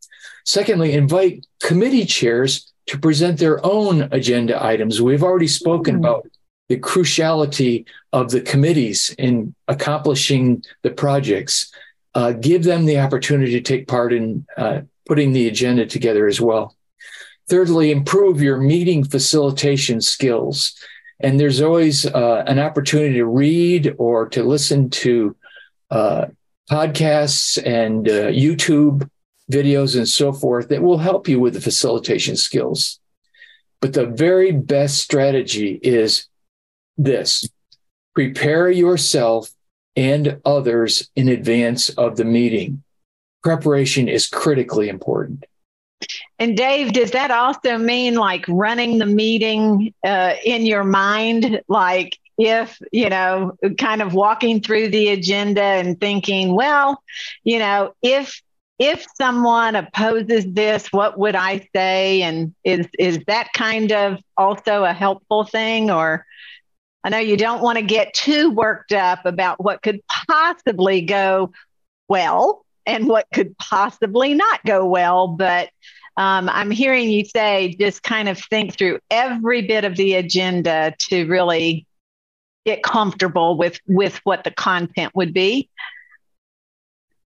Secondly, 0.46 0.92
invite 0.92 1.44
committee 1.62 2.06
chairs 2.06 2.72
to 2.86 2.98
present 2.98 3.38
their 3.38 3.64
own 3.66 4.08
agenda 4.12 4.64
items. 4.64 5.02
We've 5.02 5.22
already 5.22 5.48
spoken 5.48 5.96
mm-hmm. 5.96 6.04
about 6.04 6.28
the 6.68 6.78
cruciality 6.78 7.84
of 8.12 8.30
the 8.30 8.40
committees 8.40 9.14
in 9.18 9.54
accomplishing 9.68 10.64
the 10.82 10.90
projects 10.90 11.70
uh, 12.16 12.32
give 12.32 12.64
them 12.64 12.86
the 12.86 12.98
opportunity 12.98 13.52
to 13.52 13.60
take 13.60 13.86
part 13.86 14.10
in 14.10 14.46
uh, 14.56 14.80
putting 15.04 15.32
the 15.32 15.48
agenda 15.48 15.84
together 15.84 16.26
as 16.26 16.40
well. 16.40 16.74
Thirdly, 17.48 17.90
improve 17.90 18.40
your 18.40 18.56
meeting 18.56 19.04
facilitation 19.04 20.00
skills. 20.00 20.74
And 21.20 21.38
there's 21.38 21.60
always 21.60 22.06
uh, 22.06 22.42
an 22.46 22.58
opportunity 22.58 23.16
to 23.16 23.26
read 23.26 23.94
or 23.98 24.30
to 24.30 24.42
listen 24.42 24.88
to 24.90 25.36
uh, 25.90 26.26
podcasts 26.70 27.62
and 27.64 28.08
uh, 28.08 28.28
YouTube 28.28 29.08
videos 29.50 29.96
and 29.96 30.08
so 30.08 30.32
forth 30.32 30.68
that 30.68 30.82
will 30.82 30.98
help 30.98 31.28
you 31.28 31.38
with 31.38 31.54
the 31.54 31.60
facilitation 31.60 32.36
skills. 32.36 32.98
But 33.80 33.92
the 33.92 34.06
very 34.06 34.52
best 34.52 34.98
strategy 34.98 35.78
is 35.82 36.26
this 36.96 37.48
prepare 38.14 38.70
yourself 38.70 39.50
and 39.94 40.40
others 40.44 41.10
in 41.14 41.28
advance 41.28 41.90
of 41.90 42.16
the 42.16 42.24
meeting. 42.24 42.82
Preparation 43.42 44.08
is 44.08 44.26
critically 44.26 44.88
important. 44.88 45.44
And 46.38 46.56
Dave, 46.56 46.92
does 46.92 47.12
that 47.12 47.30
also 47.30 47.78
mean 47.78 48.14
like 48.14 48.44
running 48.48 48.98
the 48.98 49.06
meeting 49.06 49.94
uh, 50.04 50.34
in 50.44 50.66
your 50.66 50.84
mind? 50.84 51.62
Like 51.68 52.18
if, 52.36 52.78
you 52.92 53.08
know, 53.08 53.56
kind 53.78 54.02
of 54.02 54.12
walking 54.12 54.60
through 54.60 54.88
the 54.88 55.08
agenda 55.08 55.62
and 55.62 55.98
thinking, 55.98 56.54
well, 56.54 57.02
you 57.44 57.58
know, 57.58 57.94
if 58.02 58.42
if 58.78 59.06
someone 59.16 59.74
opposes 59.74 60.44
this, 60.52 60.92
what 60.92 61.18
would 61.18 61.34
I 61.34 61.68
say? 61.74 62.22
And 62.22 62.54
is 62.64 62.86
is 62.98 63.20
that 63.26 63.48
kind 63.54 63.92
of 63.92 64.18
also 64.36 64.84
a 64.84 64.92
helpful 64.92 65.44
thing 65.44 65.90
or 65.90 66.26
I 67.04 67.08
know 67.08 67.18
you 67.18 67.36
don't 67.36 67.62
want 67.62 67.78
to 67.78 67.84
get 67.84 68.14
too 68.14 68.50
worked 68.50 68.92
up 68.92 69.24
about 69.24 69.62
what 69.62 69.80
could 69.80 70.00
possibly 70.28 71.02
go 71.02 71.52
well 72.08 72.66
and 72.84 73.06
what 73.06 73.26
could 73.32 73.56
possibly 73.58 74.34
not 74.34 74.64
go 74.64 74.84
well, 74.84 75.28
but 75.28 75.70
um, 76.16 76.48
I'm 76.48 76.70
hearing 76.70 77.08
you 77.10 77.24
say 77.24 77.76
just 77.78 78.02
kind 78.02 78.28
of 78.28 78.38
think 78.38 78.76
through 78.76 78.98
every 79.08 79.62
bit 79.62 79.84
of 79.84 79.96
the 79.96 80.14
agenda 80.14 80.94
to 81.10 81.26
really 81.26 81.86
get 82.64 82.82
comfortable 82.82 83.56
with 83.56 83.78
with 83.86 84.20
what 84.24 84.42
the 84.42 84.50
content 84.50 85.12
would 85.14 85.32
be. 85.32 85.68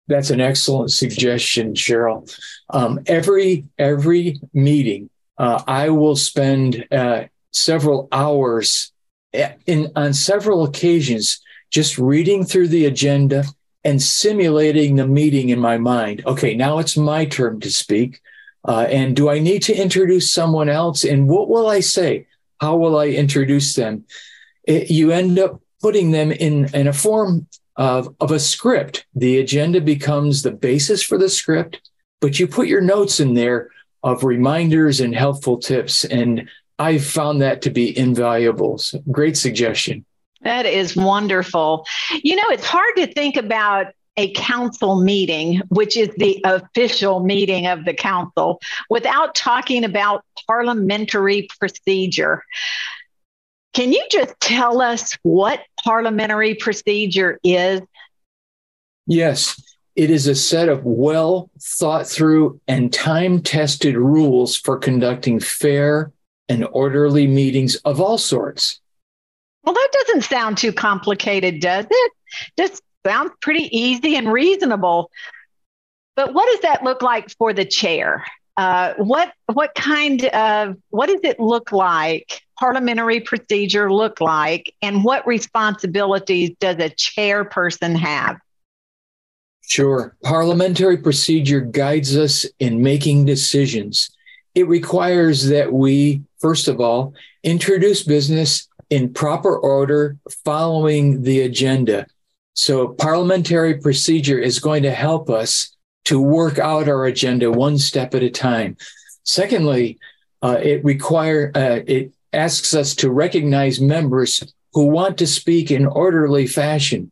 That's 0.09 0.31
an 0.31 0.41
excellent 0.41 0.93
suggestion, 0.93 1.75
Cheryl. 1.75 2.33
Um, 2.71 3.01
every 3.07 3.65
every 3.79 4.41
meeting, 4.53 5.11
uh, 5.39 5.63
I 5.67 5.91
will 5.91 6.17
spend 6.17 6.87
uh, 6.93 7.25
several 7.51 8.09
hours 8.13 8.93
in 9.33 9.91
on 9.97 10.15
several 10.15 10.65
occasions 10.65 11.41
just 11.71 11.99
reading 11.99 12.45
through 12.45 12.69
the 12.69 12.87
agenda 12.87 13.45
and 13.85 14.03
simulating 14.03 14.97
the 14.97 15.07
meeting 15.07 15.51
in 15.51 15.61
my 15.61 15.79
mind. 15.79 16.23
Okay, 16.27 16.55
now 16.55 16.79
it's 16.79 16.97
my 16.97 17.25
turn 17.25 17.61
to 17.61 17.71
speak. 17.71 18.21
Uh, 18.67 18.87
and 18.91 19.15
do 19.15 19.29
I 19.29 19.39
need 19.39 19.63
to 19.63 19.75
introduce 19.75 20.33
someone 20.33 20.69
else? 20.69 21.05
And 21.05 21.29
what 21.29 21.49
will 21.49 21.69
I 21.69 21.81
say? 21.81 22.27
How 22.61 22.77
will 22.77 22.99
I 22.99 23.07
introduce 23.07 23.75
them? 23.75 24.05
It, 24.65 24.91
you 24.91 25.13
end 25.13 25.39
up 25.39 25.61
putting 25.81 26.11
them 26.11 26.33
in, 26.33 26.75
in 26.75 26.89
a 26.89 26.93
form 26.93 27.47
of, 27.77 28.15
of 28.21 28.31
a 28.31 28.39
script. 28.41 29.07
The 29.15 29.39
agenda 29.39 29.81
becomes 29.81 30.43
the 30.43 30.51
basis 30.51 31.03
for 31.03 31.19
the 31.19 31.29
script, 31.29 31.81
but 32.21 32.39
you 32.39 32.47
put 32.47 32.69
your 32.69 32.81
notes 32.81 33.21
in 33.21 33.35
there 33.35 33.71
of 34.03 34.25
reminders 34.25 35.01
and 35.01 35.15
helpful 35.15 35.59
tips. 35.59 36.05
And 36.05 36.49
I've 36.79 37.05
found 37.05 37.43
that 37.43 37.63
to 37.63 37.71
be 37.71 37.97
invaluable. 37.97 38.79
So 38.79 39.01
great 39.11 39.37
suggestion. 39.37 40.05
That 40.43 40.67
is 40.67 40.95
wonderful. 40.95 41.87
You 42.23 42.37
know, 42.37 42.49
it's 42.51 42.67
hard 42.67 42.95
to 42.97 43.07
think 43.07 43.37
about 43.37 43.87
a 44.17 44.33
council 44.33 45.01
meeting, 45.01 45.61
which 45.69 45.97
is 45.97 46.09
the 46.17 46.41
official 46.45 47.21
meeting 47.21 47.67
of 47.67 47.85
the 47.85 47.93
council, 47.93 48.61
without 48.89 49.35
talking 49.35 49.85
about 49.85 50.25
parliamentary 50.47 51.49
procedure. 51.59 52.43
Can 53.77 53.93
you 53.93 54.03
just 54.11 54.33
tell 54.41 54.81
us 54.81 55.19
what 55.23 55.61
parliamentary 55.85 56.55
procedure 56.55 57.39
is? 57.45 57.83
Yes, 59.07 59.63
it 59.95 60.09
is 60.11 60.27
a 60.27 60.35
set 60.35 60.71
of 60.71 60.83
well 60.83 61.51
thought 61.61 62.07
through 62.07 62.59
and 62.67 62.91
time 62.91 63.43
tested 63.43 63.95
rules 63.95 64.57
for 64.57 64.79
conducting 64.79 65.41
fair 65.41 66.11
and 66.49 66.67
orderly 66.73 67.27
meetings 67.27 67.75
of 67.85 68.01
all 68.01 68.17
sorts. 68.17 68.81
Well, 69.63 69.75
that 69.75 69.89
doesn't 69.93 70.23
sound 70.23 70.57
too 70.57 70.73
complicated, 70.73 71.61
does 71.61 71.85
it? 71.91 72.13
Just 72.57 72.81
sounds 73.07 73.33
pretty 73.43 73.69
easy 73.77 74.17
and 74.17 74.33
reasonable. 74.33 75.11
But 76.15 76.33
what 76.33 76.51
does 76.51 76.63
that 76.63 76.83
look 76.83 77.03
like 77.03 77.29
for 77.37 77.53
the 77.53 77.67
chair? 77.67 78.25
Uh, 78.57 78.95
what 78.97 79.35
what 79.53 79.75
kind 79.75 80.25
of 80.25 80.79
what 80.89 81.09
does 81.09 81.21
it 81.25 81.39
look 81.39 81.73
like? 81.73 82.41
Parliamentary 82.59 83.21
procedure 83.21 83.93
look 83.93 84.21
like, 84.21 84.75
and 84.83 85.05
what 85.05 85.27
responsibilities 85.27 86.51
does 86.59 86.77
a 86.77 86.91
chairperson 86.91 87.97
have? 87.97 88.39
Sure. 89.63 90.17
Parliamentary 90.23 90.97
procedure 90.97 91.61
guides 91.61 92.17
us 92.17 92.47
in 92.61 92.83
making 92.83 93.25
decisions. 93.25 94.11
It 94.55 94.69
requires 94.69 95.47
that 95.49 95.73
we, 95.73 96.23
first 96.39 96.69
of 96.69 96.81
all, 96.81 97.15
introduce 97.43 98.03
business 98.05 98.69
in 98.91 99.13
proper 99.13 99.59
order 99.59 100.17
following 100.45 101.23
the 101.23 101.43
agenda. 101.43 102.07
So, 102.55 102.89
parliamentary 102.89 103.75
procedure 103.75 104.39
is 104.39 104.61
going 104.61 104.85
to 104.85 104.93
help 104.93 105.29
us 105.29 105.77
to 106.07 106.21
work 106.21 106.59
out 106.59 106.89
our 106.89 107.05
agenda 107.05 107.51
one 107.51 107.77
step 107.77 108.15
at 108.15 108.23
a 108.23 108.31
time. 108.31 108.77
Secondly, 109.25 109.99
uh, 110.43 110.59
it 110.63 110.85
require 110.85 111.51
uh, 111.55 111.81
it 111.87 112.13
asks 112.37 112.75
us 112.75 112.95
to 112.97 113.11
recognize 113.11 113.81
members 113.81 114.45
who 114.73 114.87
want 114.87 115.19
to 115.19 115.27
speak 115.27 115.71
in 115.71 115.87
orderly 115.87 116.47
fashion. 116.47 117.11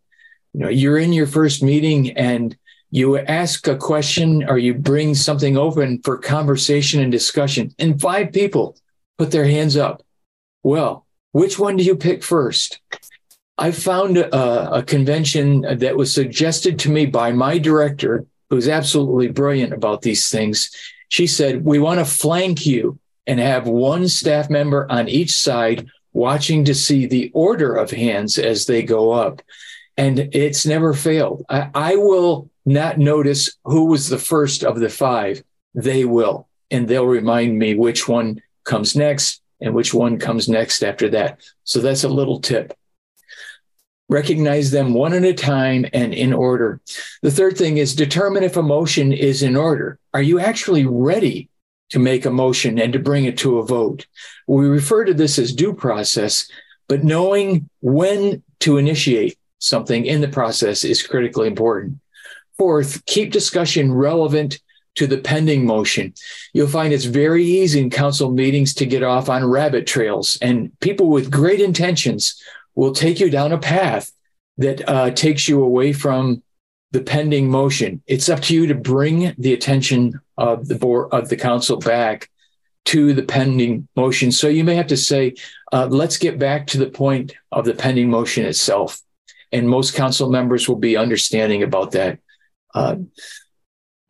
You 0.52 0.60
know, 0.60 0.68
you're 0.68 0.98
in 0.98 1.12
your 1.12 1.26
first 1.26 1.62
meeting 1.62 2.10
and 2.16 2.56
you 2.90 3.18
ask 3.18 3.66
a 3.66 3.76
question 3.76 4.44
or 4.48 4.58
you 4.58 4.74
bring 4.74 5.14
something 5.14 5.56
open 5.56 6.00
for 6.04 6.16
conversation 6.16 7.00
and 7.00 7.10
discussion, 7.10 7.74
and 7.78 8.00
five 8.00 8.32
people 8.32 8.76
put 9.18 9.32
their 9.32 9.46
hands 9.46 9.76
up. 9.76 10.02
Well, 10.62 11.04
which 11.32 11.58
one 11.58 11.76
do 11.76 11.82
you 11.82 11.96
pick 11.96 12.22
first? 12.22 12.78
I 13.58 13.72
found 13.72 14.16
a, 14.16 14.74
a, 14.74 14.82
convention 14.82 15.62
that 15.62 15.96
was 15.96 16.14
suggested 16.14 16.78
to 16.80 16.90
me 16.90 17.06
by 17.06 17.32
my 17.32 17.58
director, 17.58 18.26
who's 18.50 18.68
absolutely 18.68 19.28
brilliant 19.28 19.72
about 19.72 20.02
these 20.02 20.30
things. 20.30 20.70
She 21.08 21.26
said, 21.26 21.64
We 21.64 21.78
want 21.80 21.98
to 21.98 22.04
flank 22.04 22.66
you 22.66 22.98
and 23.26 23.40
have 23.40 23.66
one 23.66 24.08
staff 24.08 24.50
member 24.50 24.90
on 24.90 25.08
each 25.08 25.34
side 25.34 25.88
watching 26.12 26.64
to 26.64 26.74
see 26.74 27.06
the 27.06 27.30
order 27.34 27.74
of 27.74 27.90
hands 27.90 28.38
as 28.38 28.66
they 28.66 28.82
go 28.82 29.10
up. 29.10 29.42
And 29.96 30.18
it's 30.32 30.66
never 30.66 30.94
failed. 30.94 31.44
I, 31.48 31.70
I 31.74 31.96
will 31.96 32.50
not 32.64 32.98
notice 32.98 33.56
who 33.64 33.86
was 33.86 34.08
the 34.08 34.18
first 34.18 34.64
of 34.64 34.80
the 34.80 34.88
five. 34.88 35.42
They 35.74 36.04
will. 36.04 36.48
And 36.70 36.88
they'll 36.88 37.06
remind 37.06 37.58
me 37.58 37.74
which 37.74 38.08
one 38.08 38.40
comes 38.64 38.96
next 38.96 39.42
and 39.60 39.74
which 39.74 39.94
one 39.94 40.18
comes 40.18 40.48
next 40.48 40.82
after 40.82 41.08
that. 41.10 41.40
So 41.64 41.80
that's 41.80 42.04
a 42.04 42.08
little 42.08 42.40
tip. 42.40 42.76
Recognize 44.08 44.70
them 44.70 44.92
one 44.92 45.14
at 45.14 45.24
a 45.24 45.32
time 45.32 45.86
and 45.92 46.12
in 46.12 46.32
order. 46.32 46.80
The 47.22 47.30
third 47.30 47.56
thing 47.56 47.78
is 47.78 47.94
determine 47.94 48.44
if 48.44 48.56
a 48.56 48.62
motion 48.62 49.12
is 49.12 49.42
in 49.42 49.56
order. 49.56 49.98
Are 50.12 50.22
you 50.22 50.40
actually 50.40 50.86
ready 50.86 51.48
to 51.94 51.98
make 52.00 52.26
a 52.26 52.30
motion 52.30 52.78
and 52.78 52.92
to 52.92 52.98
bring 52.98 53.24
it 53.24 53.38
to 53.38 53.58
a 53.58 53.66
vote? 53.66 54.06
We 54.46 54.66
refer 54.66 55.04
to 55.04 55.14
this 55.14 55.38
as 55.38 55.54
due 55.54 55.72
process, 55.72 56.50
but 56.88 57.04
knowing 57.04 57.70
when 57.80 58.42
to 58.60 58.76
initiate 58.76 59.38
something 59.58 60.04
in 60.04 60.20
the 60.20 60.28
process 60.28 60.84
is 60.84 61.06
critically 61.06 61.46
important. 61.46 62.00
Fourth, 62.58 63.04
keep 63.06 63.32
discussion 63.32 63.92
relevant 63.92 64.60
to 64.96 65.06
the 65.06 65.18
pending 65.18 65.66
motion. 65.66 66.14
You'll 66.52 66.68
find 66.68 66.92
it's 66.92 67.04
very 67.04 67.44
easy 67.44 67.80
in 67.80 67.90
council 67.90 68.30
meetings 68.30 68.74
to 68.74 68.86
get 68.86 69.02
off 69.02 69.28
on 69.28 69.44
rabbit 69.44 69.86
trails, 69.86 70.36
and 70.42 70.70
people 70.80 71.08
with 71.08 71.30
great 71.30 71.60
intentions 71.60 72.40
will 72.74 72.92
take 72.92 73.20
you 73.20 73.30
down 73.30 73.52
a 73.52 73.58
path 73.58 74.12
that 74.58 74.88
uh, 74.88 75.10
takes 75.10 75.48
you 75.48 75.62
away 75.62 75.92
from 75.92 76.42
the 76.94 77.02
pending 77.02 77.50
motion. 77.50 78.00
It's 78.06 78.28
up 78.28 78.40
to 78.42 78.54
you 78.54 78.66
to 78.68 78.74
bring 78.74 79.34
the 79.36 79.52
attention 79.52 80.20
of 80.38 80.68
the 80.68 80.76
board 80.76 81.08
of 81.12 81.28
the 81.28 81.36
council 81.36 81.76
back 81.76 82.30
to 82.86 83.12
the 83.12 83.24
pending 83.24 83.88
motion. 83.96 84.30
So 84.30 84.46
you 84.48 84.62
may 84.62 84.76
have 84.76 84.86
to 84.86 84.96
say, 84.96 85.34
uh, 85.72 85.88
let's 85.90 86.18
get 86.18 86.38
back 86.38 86.68
to 86.68 86.78
the 86.78 86.86
point 87.02 87.34
of 87.50 87.64
the 87.64 87.74
pending 87.74 88.10
motion 88.10 88.46
itself. 88.46 89.02
And 89.50 89.68
most 89.68 89.94
council 89.94 90.30
members 90.30 90.68
will 90.68 90.76
be 90.76 90.96
understanding 90.96 91.62
about 91.62 91.90
that. 91.92 92.20
Uh, 92.74 92.96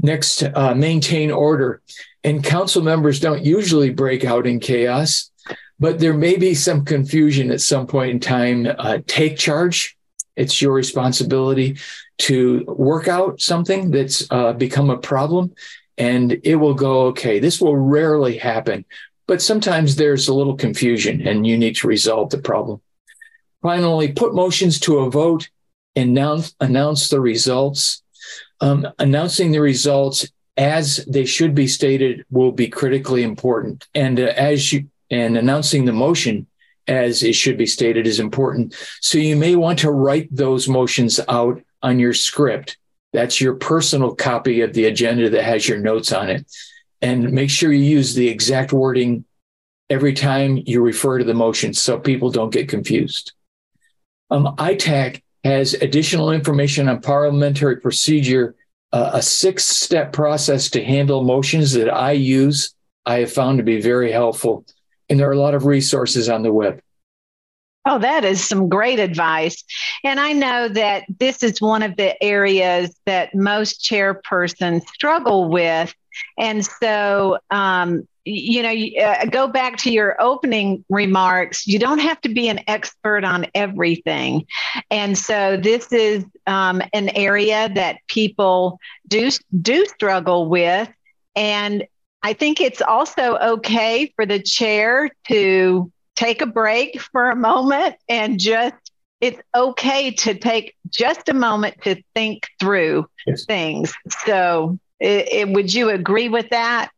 Next, 0.04 0.42
uh, 0.42 0.74
maintain 0.74 1.30
order. 1.30 1.80
And 2.24 2.44
council 2.44 2.82
members 2.82 3.20
don't 3.20 3.42
usually 3.42 3.88
break 3.88 4.22
out 4.22 4.46
in 4.46 4.60
chaos, 4.60 5.30
but 5.80 5.98
there 5.98 6.12
may 6.12 6.36
be 6.36 6.54
some 6.54 6.84
confusion 6.84 7.50
at 7.50 7.62
some 7.62 7.86
point 7.86 8.10
in 8.10 8.20
time. 8.20 8.66
Uh, 8.78 8.98
take 9.06 9.38
charge. 9.38 9.96
It's 10.36 10.60
your 10.60 10.74
responsibility 10.74 11.78
to 12.18 12.64
work 12.66 13.08
out 13.08 13.40
something 13.40 13.90
that's 13.90 14.26
uh, 14.30 14.52
become 14.52 14.90
a 14.90 14.98
problem, 14.98 15.54
and 15.98 16.40
it 16.44 16.56
will 16.56 16.74
go 16.74 17.06
okay. 17.06 17.38
This 17.38 17.60
will 17.60 17.76
rarely 17.76 18.38
happen, 18.38 18.84
but 19.26 19.42
sometimes 19.42 19.96
there's 19.96 20.28
a 20.28 20.34
little 20.34 20.56
confusion 20.56 21.26
and 21.26 21.46
you 21.46 21.56
need 21.56 21.76
to 21.76 21.88
resolve 21.88 22.30
the 22.30 22.38
problem. 22.38 22.80
Finally, 23.62 24.12
put 24.12 24.34
motions 24.34 24.78
to 24.80 24.98
a 24.98 25.10
vote 25.10 25.48
and 25.96 26.10
announce, 26.10 26.54
announce 26.60 27.08
the 27.08 27.20
results 27.20 28.02
um, 28.60 28.86
announcing 28.98 29.52
the 29.52 29.60
results 29.60 30.26
as 30.56 31.04
they 31.06 31.24
should 31.24 31.54
be 31.54 31.66
stated 31.66 32.24
will 32.30 32.52
be 32.52 32.68
critically 32.68 33.22
important. 33.22 33.86
And 33.94 34.20
uh, 34.20 34.32
as 34.36 34.72
you 34.72 34.88
and 35.10 35.36
announcing 35.36 35.84
the 35.84 35.92
motion 35.92 36.46
as 36.86 37.22
it 37.22 37.34
should 37.34 37.58
be 37.58 37.66
stated 37.66 38.06
is 38.06 38.20
important. 38.20 38.74
So 39.00 39.18
you 39.18 39.36
may 39.36 39.56
want 39.56 39.78
to 39.80 39.90
write 39.90 40.28
those 40.30 40.68
motions 40.68 41.20
out 41.28 41.60
on 41.84 42.00
your 42.00 42.14
script. 42.14 42.78
That's 43.12 43.40
your 43.40 43.54
personal 43.54 44.14
copy 44.14 44.62
of 44.62 44.72
the 44.72 44.86
agenda 44.86 45.30
that 45.30 45.44
has 45.44 45.68
your 45.68 45.78
notes 45.78 46.10
on 46.10 46.30
it. 46.30 46.46
And 47.00 47.30
make 47.30 47.50
sure 47.50 47.72
you 47.72 47.84
use 47.84 48.14
the 48.14 48.28
exact 48.28 48.72
wording 48.72 49.24
every 49.90 50.14
time 50.14 50.60
you 50.64 50.80
refer 50.80 51.18
to 51.18 51.24
the 51.24 51.34
motion 51.34 51.74
so 51.74 51.98
people 51.98 52.30
don't 52.30 52.52
get 52.52 52.68
confused. 52.68 53.32
Um, 54.30 54.56
ITAC 54.56 55.22
has 55.44 55.74
additional 55.74 56.32
information 56.32 56.88
on 56.88 57.02
parliamentary 57.02 57.76
procedure, 57.76 58.56
uh, 58.92 59.10
a 59.12 59.22
six 59.22 59.66
step 59.66 60.12
process 60.12 60.70
to 60.70 60.82
handle 60.82 61.22
motions 61.22 61.72
that 61.74 61.92
I 61.92 62.12
use. 62.12 62.74
I 63.04 63.18
have 63.20 63.32
found 63.32 63.58
to 63.58 63.64
be 63.64 63.80
very 63.80 64.10
helpful. 64.10 64.64
And 65.10 65.20
there 65.20 65.28
are 65.28 65.32
a 65.32 65.38
lot 65.38 65.54
of 65.54 65.66
resources 65.66 66.30
on 66.30 66.42
the 66.42 66.52
web. 66.52 66.80
Oh, 67.86 67.98
that 67.98 68.24
is 68.24 68.42
some 68.42 68.68
great 68.68 68.98
advice. 68.98 69.62
And 70.04 70.18
I 70.18 70.32
know 70.32 70.68
that 70.68 71.04
this 71.18 71.42
is 71.42 71.60
one 71.60 71.82
of 71.82 71.96
the 71.96 72.20
areas 72.22 72.94
that 73.04 73.34
most 73.34 73.82
chairpersons 73.82 74.86
struggle 74.88 75.50
with. 75.50 75.94
And 76.38 76.64
so, 76.64 77.38
um, 77.50 78.08
you 78.24 78.62
know, 78.62 79.04
uh, 79.04 79.26
go 79.26 79.48
back 79.48 79.76
to 79.78 79.90
your 79.90 80.16
opening 80.20 80.82
remarks. 80.88 81.66
You 81.66 81.78
don't 81.78 81.98
have 81.98 82.20
to 82.22 82.30
be 82.30 82.48
an 82.48 82.60
expert 82.68 83.22
on 83.22 83.46
everything. 83.54 84.46
And 84.90 85.18
so 85.18 85.58
this 85.58 85.92
is 85.92 86.24
um, 86.46 86.80
an 86.94 87.10
area 87.10 87.70
that 87.74 87.98
people 88.08 88.78
do, 89.08 89.30
do 89.60 89.84
struggle 89.86 90.48
with. 90.48 90.88
And 91.36 91.84
I 92.22 92.32
think 92.32 92.62
it's 92.62 92.80
also 92.80 93.36
okay 93.36 94.10
for 94.16 94.24
the 94.24 94.40
chair 94.40 95.10
to 95.28 95.92
take 96.16 96.40
a 96.40 96.46
break 96.46 97.00
for 97.00 97.30
a 97.30 97.36
moment 97.36 97.96
and 98.08 98.38
just 98.38 98.74
it's 99.20 99.40
okay 99.54 100.10
to 100.10 100.34
take 100.34 100.74
just 100.90 101.28
a 101.28 101.34
moment 101.34 101.80
to 101.82 102.02
think 102.14 102.46
through 102.60 103.06
yes. 103.26 103.44
things. 103.46 103.94
So, 104.26 104.78
it, 105.00 105.32
it, 105.32 105.48
would 105.48 105.72
you 105.72 105.90
agree 105.90 106.28
with 106.28 106.50
that? 106.50 106.90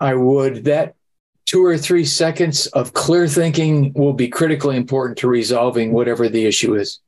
I 0.00 0.14
would. 0.14 0.64
That 0.64 0.94
two 1.46 1.64
or 1.64 1.78
three 1.78 2.04
seconds 2.04 2.66
of 2.68 2.92
clear 2.92 3.26
thinking 3.26 3.92
will 3.94 4.12
be 4.12 4.28
critically 4.28 4.76
important 4.76 5.18
to 5.18 5.28
resolving 5.28 5.92
whatever 5.92 6.28
the 6.28 6.44
issue 6.44 6.74
is. 6.74 7.00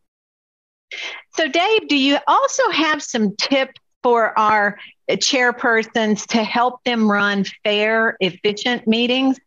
So, 1.34 1.46
Dave, 1.46 1.88
do 1.88 1.96
you 1.96 2.18
also 2.26 2.70
have 2.70 3.02
some 3.02 3.36
tips 3.36 3.80
for 4.02 4.36
our 4.38 4.78
chairpersons 5.10 6.26
to 6.28 6.42
help 6.42 6.82
them 6.84 7.10
run 7.10 7.44
fair, 7.62 8.16
efficient 8.20 8.86
meetings? 8.86 9.38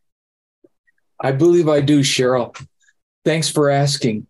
I 1.24 1.32
believe 1.32 1.70
I 1.70 1.80
do, 1.80 2.02
Cheryl. 2.02 2.54
Thanks 3.24 3.50
for 3.50 3.70
asking. 3.70 4.28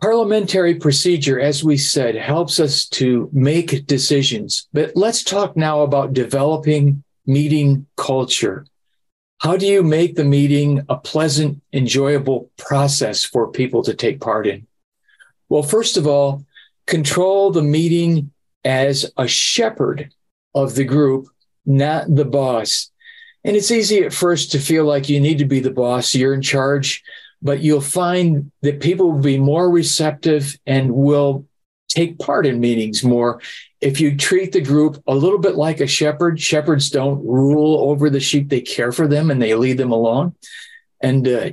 Parliamentary 0.00 0.76
procedure, 0.76 1.40
as 1.40 1.64
we 1.64 1.76
said, 1.76 2.14
helps 2.14 2.60
us 2.60 2.86
to 2.90 3.28
make 3.32 3.86
decisions. 3.86 4.68
But 4.72 4.92
let's 4.96 5.24
talk 5.24 5.56
now 5.56 5.82
about 5.82 6.12
developing 6.12 7.02
meeting 7.26 7.86
culture. 7.96 8.66
How 9.38 9.56
do 9.56 9.66
you 9.66 9.82
make 9.82 10.14
the 10.14 10.24
meeting 10.24 10.86
a 10.88 10.96
pleasant, 10.96 11.60
enjoyable 11.72 12.52
process 12.56 13.24
for 13.24 13.50
people 13.50 13.82
to 13.82 13.94
take 13.94 14.20
part 14.20 14.46
in? 14.46 14.68
Well, 15.48 15.64
first 15.64 15.96
of 15.96 16.06
all, 16.06 16.44
control 16.86 17.50
the 17.50 17.62
meeting 17.62 18.30
as 18.64 19.12
a 19.16 19.26
shepherd 19.26 20.12
of 20.54 20.76
the 20.76 20.84
group, 20.84 21.26
not 21.66 22.14
the 22.14 22.24
boss. 22.24 22.91
And 23.44 23.56
it's 23.56 23.70
easy 23.70 24.04
at 24.04 24.12
first 24.12 24.52
to 24.52 24.58
feel 24.58 24.84
like 24.84 25.08
you 25.08 25.20
need 25.20 25.38
to 25.38 25.44
be 25.44 25.60
the 25.60 25.70
boss, 25.70 26.14
you're 26.14 26.34
in 26.34 26.42
charge, 26.42 27.02
but 27.40 27.60
you'll 27.60 27.80
find 27.80 28.52
that 28.62 28.80
people 28.80 29.10
will 29.10 29.20
be 29.20 29.38
more 29.38 29.68
receptive 29.68 30.56
and 30.66 30.94
will 30.94 31.46
take 31.88 32.18
part 32.18 32.46
in 32.46 32.60
meetings 32.60 33.02
more 33.02 33.40
if 33.80 34.00
you 34.00 34.16
treat 34.16 34.52
the 34.52 34.60
group 34.60 35.02
a 35.06 35.14
little 35.14 35.38
bit 35.38 35.56
like 35.56 35.80
a 35.80 35.86
shepherd. 35.86 36.40
Shepherds 36.40 36.88
don't 36.88 37.26
rule 37.26 37.90
over 37.90 38.08
the 38.08 38.20
sheep, 38.20 38.48
they 38.48 38.60
care 38.60 38.92
for 38.92 39.06
them 39.08 39.30
and 39.30 39.42
they 39.42 39.54
lead 39.54 39.76
them 39.76 39.92
along. 39.92 40.34
And 41.00 41.26
uh, 41.26 41.50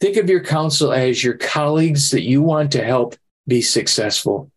think 0.00 0.18
of 0.18 0.28
your 0.28 0.44
council 0.44 0.92
as 0.92 1.24
your 1.24 1.34
colleagues 1.34 2.10
that 2.10 2.22
you 2.22 2.42
want 2.42 2.72
to 2.72 2.84
help 2.84 3.16
be 3.48 3.62
successful. 3.62 4.50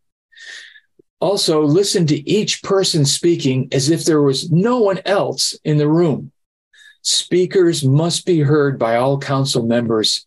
Also, 1.19 1.63
listen 1.63 2.05
to 2.07 2.29
each 2.29 2.61
person 2.61 3.05
speaking 3.05 3.69
as 3.71 3.89
if 3.89 4.05
there 4.05 4.21
was 4.21 4.51
no 4.51 4.79
one 4.79 4.99
else 5.05 5.57
in 5.63 5.77
the 5.77 5.87
room. 5.87 6.31
Speakers 7.07 7.85
must 7.85 8.25
be 8.25 8.41
heard 8.41 8.77
by 8.77 8.97
all 8.97 9.17
council 9.17 9.65
members. 9.65 10.25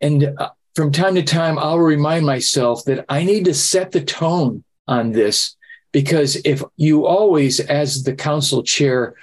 And 0.00 0.32
uh, 0.38 0.50
from 0.76 0.92
time 0.92 1.16
to 1.16 1.24
time, 1.24 1.58
I'll 1.58 1.80
remind 1.80 2.24
myself 2.24 2.84
that 2.84 3.04
I 3.08 3.24
need 3.24 3.46
to 3.46 3.52
set 3.52 3.90
the 3.90 4.02
tone 4.04 4.62
on 4.86 5.10
this 5.10 5.56
because 5.90 6.36
if 6.44 6.62
you 6.76 7.04
always, 7.04 7.58
as 7.58 8.04
the 8.04 8.14
council 8.14 8.62
chair, 8.62 9.16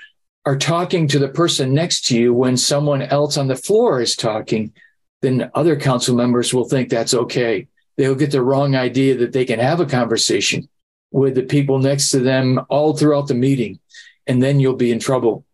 are 0.46 0.58
talking 0.58 1.08
to 1.08 1.18
the 1.18 1.30
person 1.30 1.74
next 1.74 2.08
to 2.08 2.20
you 2.20 2.34
when 2.34 2.58
someone 2.58 3.04
else 3.04 3.38
on 3.38 3.48
the 3.48 3.56
floor 3.56 4.02
is 4.02 4.18
talking, 4.18 4.74
then 5.22 5.50
other 5.56 5.80
council 5.80 6.14
members 6.14 6.54
will 6.54 6.68
think 6.68 6.90
that's 6.90 7.14
okay. 7.14 7.70
They'll 7.96 8.16
get 8.16 8.32
the 8.32 8.44
wrong 8.44 8.76
idea 8.76 9.16
that 9.20 9.32
they 9.32 9.46
can 9.46 9.60
have 9.60 9.80
a 9.80 9.86
conversation 9.86 10.68
with 11.12 11.36
the 11.36 11.44
people 11.44 11.80
next 11.80 12.12
to 12.12 12.20
them 12.20 12.60
all 12.68 12.98
throughout 12.98 13.30
the 13.30 13.34
meeting, 13.34 13.80
and 14.28 14.44
then 14.44 14.60
you'll 14.60 14.76
be 14.76 14.92
in 14.92 15.00
trouble. 15.00 15.45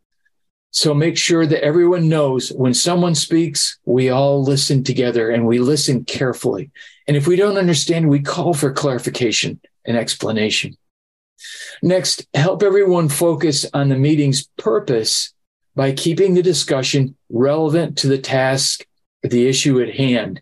So 0.71 0.93
make 0.93 1.17
sure 1.17 1.45
that 1.45 1.63
everyone 1.63 2.07
knows 2.07 2.49
when 2.49 2.73
someone 2.73 3.13
speaks, 3.13 3.77
we 3.85 4.09
all 4.09 4.41
listen 4.41 4.83
together 4.83 5.29
and 5.29 5.45
we 5.45 5.59
listen 5.59 6.05
carefully. 6.05 6.71
And 7.07 7.17
if 7.17 7.27
we 7.27 7.35
don't 7.35 7.57
understand, 7.57 8.09
we 8.09 8.21
call 8.21 8.53
for 8.53 8.71
clarification 8.71 9.59
and 9.85 9.97
explanation. 9.97 10.77
Next, 11.83 12.25
help 12.33 12.63
everyone 12.63 13.09
focus 13.09 13.65
on 13.73 13.89
the 13.89 13.97
meeting's 13.97 14.47
purpose 14.57 15.33
by 15.75 15.91
keeping 15.91 16.33
the 16.33 16.43
discussion 16.43 17.17
relevant 17.29 17.97
to 17.99 18.07
the 18.07 18.17
task, 18.17 18.85
the 19.23 19.47
issue 19.47 19.81
at 19.81 19.95
hand. 19.95 20.41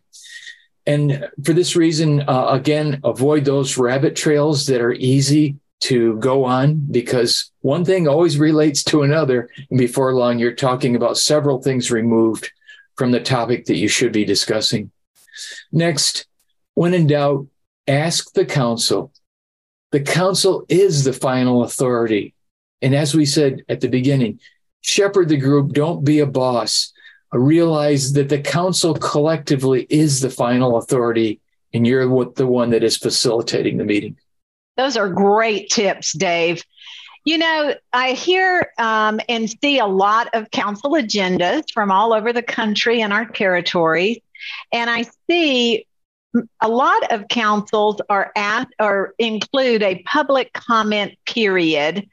And 0.86 1.28
for 1.44 1.54
this 1.54 1.76
reason, 1.76 2.22
uh, 2.22 2.48
again, 2.50 3.00
avoid 3.04 3.46
those 3.46 3.78
rabbit 3.78 4.16
trails 4.16 4.68
that 4.68 4.82
are 4.82 4.94
easy 4.94 5.56
to 5.82 6.18
go 6.18 6.44
on 6.44 6.76
because 6.92 7.52
one 7.62 7.86
thing 7.86 8.08
always 8.08 8.38
relates 8.38 8.84
to 8.86 9.04
another. 9.04 9.50
And 9.70 9.80
before 9.80 10.14
long, 10.14 10.40
you're 10.40 10.54
talking 10.54 10.96
about 10.96 11.18
several 11.18 11.62
things 11.62 11.92
removed 11.92 12.52
from 12.96 13.12
the 13.12 13.20
topic 13.20 13.66
that 13.66 13.78
you 13.78 13.88
should 13.88 14.12
be 14.12 14.26
discussing. 14.26 14.92
Next, 15.72 16.28
when 16.74 16.94
in 16.94 17.08
doubt, 17.08 17.48
ask 17.88 18.34
the 18.34 18.46
council. 18.46 19.14
The 19.92 20.02
council 20.02 20.66
is 20.70 21.04
the 21.04 21.14
final 21.14 21.64
authority. 21.64 22.34
And 22.82 22.94
as 22.94 23.16
we 23.16 23.26
said 23.26 23.64
at 23.70 23.82
the 23.82 23.88
beginning, 23.88 24.40
shepherd 24.82 25.30
the 25.30 25.38
group, 25.38 25.74
don't 25.74 26.04
be 26.04 26.20
a 26.20 26.28
boss 26.28 26.94
realize 27.32 28.14
that 28.14 28.30
the 28.30 28.42
council 28.42 28.94
collectively 28.96 29.86
is 29.90 30.22
the 30.22 30.30
final 30.30 30.78
authority 30.78 31.40
and 31.74 31.86
you're 31.86 32.08
the 32.34 32.48
one 32.48 32.72
that 32.72 32.84
is 32.84 32.98
facilitating 32.98 33.78
the 33.78 33.84
meeting. 33.84 34.18
Those 34.80 34.96
are 34.96 35.10
great 35.10 35.70
tips, 35.70 36.14
Dave. 36.14 36.64
You 37.26 37.38
know, 37.38 37.76
I 37.92 38.14
hear 38.14 38.72
um, 38.78 39.20
and 39.28 39.50
see 39.50 39.78
a 39.78 39.86
lot 39.86 40.30
of 40.34 40.52
council 40.52 40.92
agendas 40.92 41.66
from 41.74 41.92
all 41.92 42.14
over 42.14 42.32
the 42.32 42.42
country 42.42 43.02
and 43.02 43.12
our 43.12 43.26
territories. 43.26 44.22
And 44.72 44.90
I 44.90 45.04
see 45.30 45.86
a 46.62 46.70
lot 46.70 47.12
of 47.12 47.28
councils 47.28 48.00
are 48.10 48.32
at 48.38 48.70
or 48.80 49.16
include 49.20 49.84
a 49.84 50.02
public 50.04 50.54
comment 50.54 51.18
period 51.26 52.08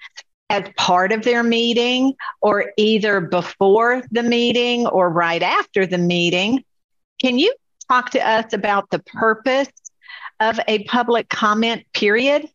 as 0.51 0.65
part 0.77 1.13
of 1.13 1.23
their 1.23 1.45
meeting 1.45 2.15
or 2.41 2.73
either 2.77 3.21
before 3.21 4.03
the 4.11 4.25
meeting 4.25 4.89
or 4.89 5.09
right 5.09 5.43
after 5.45 5.87
the 5.87 5.99
meeting. 5.99 6.65
Can 7.23 7.39
you 7.39 7.55
talk 7.89 8.11
to 8.11 8.29
us 8.29 8.53
about 8.53 8.91
the 8.91 8.99
purpose 8.99 9.71
of 10.41 10.59
a 10.67 10.83
public 10.83 11.29
comment 11.29 11.85
period? 11.95 12.49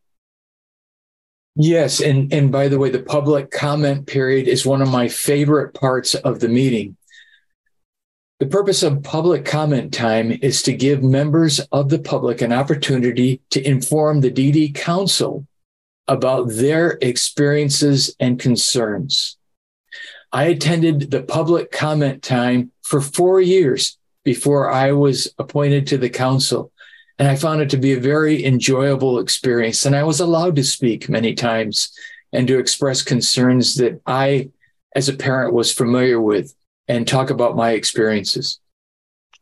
Yes, 1.56 2.00
and 2.00 2.32
and 2.32 2.52
by 2.52 2.70
the 2.70 2.80
way, 2.80 2.90
the 2.90 3.04
public 3.04 3.52
comment 3.52 4.08
period 4.08 4.48
is 4.48 4.66
one 4.66 4.82
of 4.82 4.90
my 4.90 5.08
favorite 5.08 5.74
parts 5.74 6.16
of 6.16 6.40
the 6.40 6.48
meeting. 6.48 6.96
The 8.40 8.48
purpose 8.48 8.82
of 8.82 9.04
public 9.04 9.46
comment 9.46 9.94
time 9.94 10.32
is 10.32 10.64
to 10.64 10.74
give 10.74 11.04
members 11.04 11.60
of 11.72 11.90
the 11.90 12.00
public 12.00 12.42
an 12.42 12.52
opportunity 12.52 13.42
to 13.52 13.62
inform 13.68 14.22
the 14.22 14.32
DD 14.32 14.74
Council 14.74 15.46
about 16.08 16.50
their 16.50 16.98
experiences 17.02 18.16
and 18.20 18.40
concerns. 18.40 19.38
I 20.32 20.46
attended 20.46 21.12
the 21.12 21.22
public 21.22 21.72
comment 21.72 22.24
time 22.24 22.72
for 22.82 23.02
four 23.02 23.42
years 23.42 23.98
before 24.24 24.72
I 24.72 24.94
was 24.94 25.34
appointed 25.38 25.86
to 25.88 25.98
the 25.98 26.10
council. 26.10 26.71
And 27.22 27.30
I 27.30 27.36
found 27.36 27.62
it 27.62 27.70
to 27.70 27.78
be 27.78 27.94
a 27.94 28.00
very 28.00 28.44
enjoyable 28.44 29.20
experience. 29.20 29.86
And 29.86 29.96
I 29.96 30.02
was 30.02 30.22
allowed 30.22 30.56
to 30.56 30.64
speak 30.64 31.08
many 31.08 31.36
times 31.36 31.96
and 32.34 32.48
to 32.48 32.58
express 32.58 33.04
concerns 33.04 33.76
that 33.76 34.02
I, 34.08 34.50
as 34.96 35.08
a 35.08 35.14
parent, 35.14 35.54
was 35.54 35.72
familiar 35.72 36.20
with 36.20 36.56
and 36.88 37.08
talk 37.08 37.30
about 37.30 37.56
my 37.56 37.74
experiences. 37.74 38.60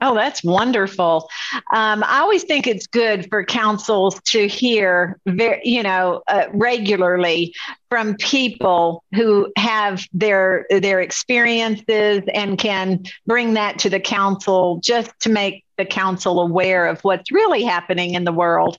Oh, 0.02 0.16
that's 0.16 0.44
wonderful. 0.44 1.30
Um, 1.74 2.04
I 2.06 2.20
always 2.20 2.44
think 2.44 2.68
it's 2.68 2.88
good 2.88 3.28
for 3.30 3.44
councils 3.44 4.22
to 4.28 4.48
hear, 4.48 5.20
you 5.26 5.84
know, 5.84 6.24
uh, 6.28 6.46
regularly 6.54 7.54
from 7.90 8.16
people 8.16 9.04
who 9.14 9.52
have 9.58 10.06
their 10.14 10.66
their 10.70 11.02
experiences 11.02 12.22
and 12.34 12.58
can 12.58 13.04
bring 13.26 13.56
that 13.56 13.80
to 13.80 13.90
the 13.90 14.00
council 14.00 14.80
just 14.82 15.12
to 15.22 15.30
make 15.30 15.66
the 15.78 15.86
council 15.86 16.40
aware 16.40 16.88
of 16.88 17.02
what's 17.02 17.32
really 17.32 17.64
happening 17.64 18.14
in 18.14 18.24
the 18.24 18.32
world. 18.32 18.78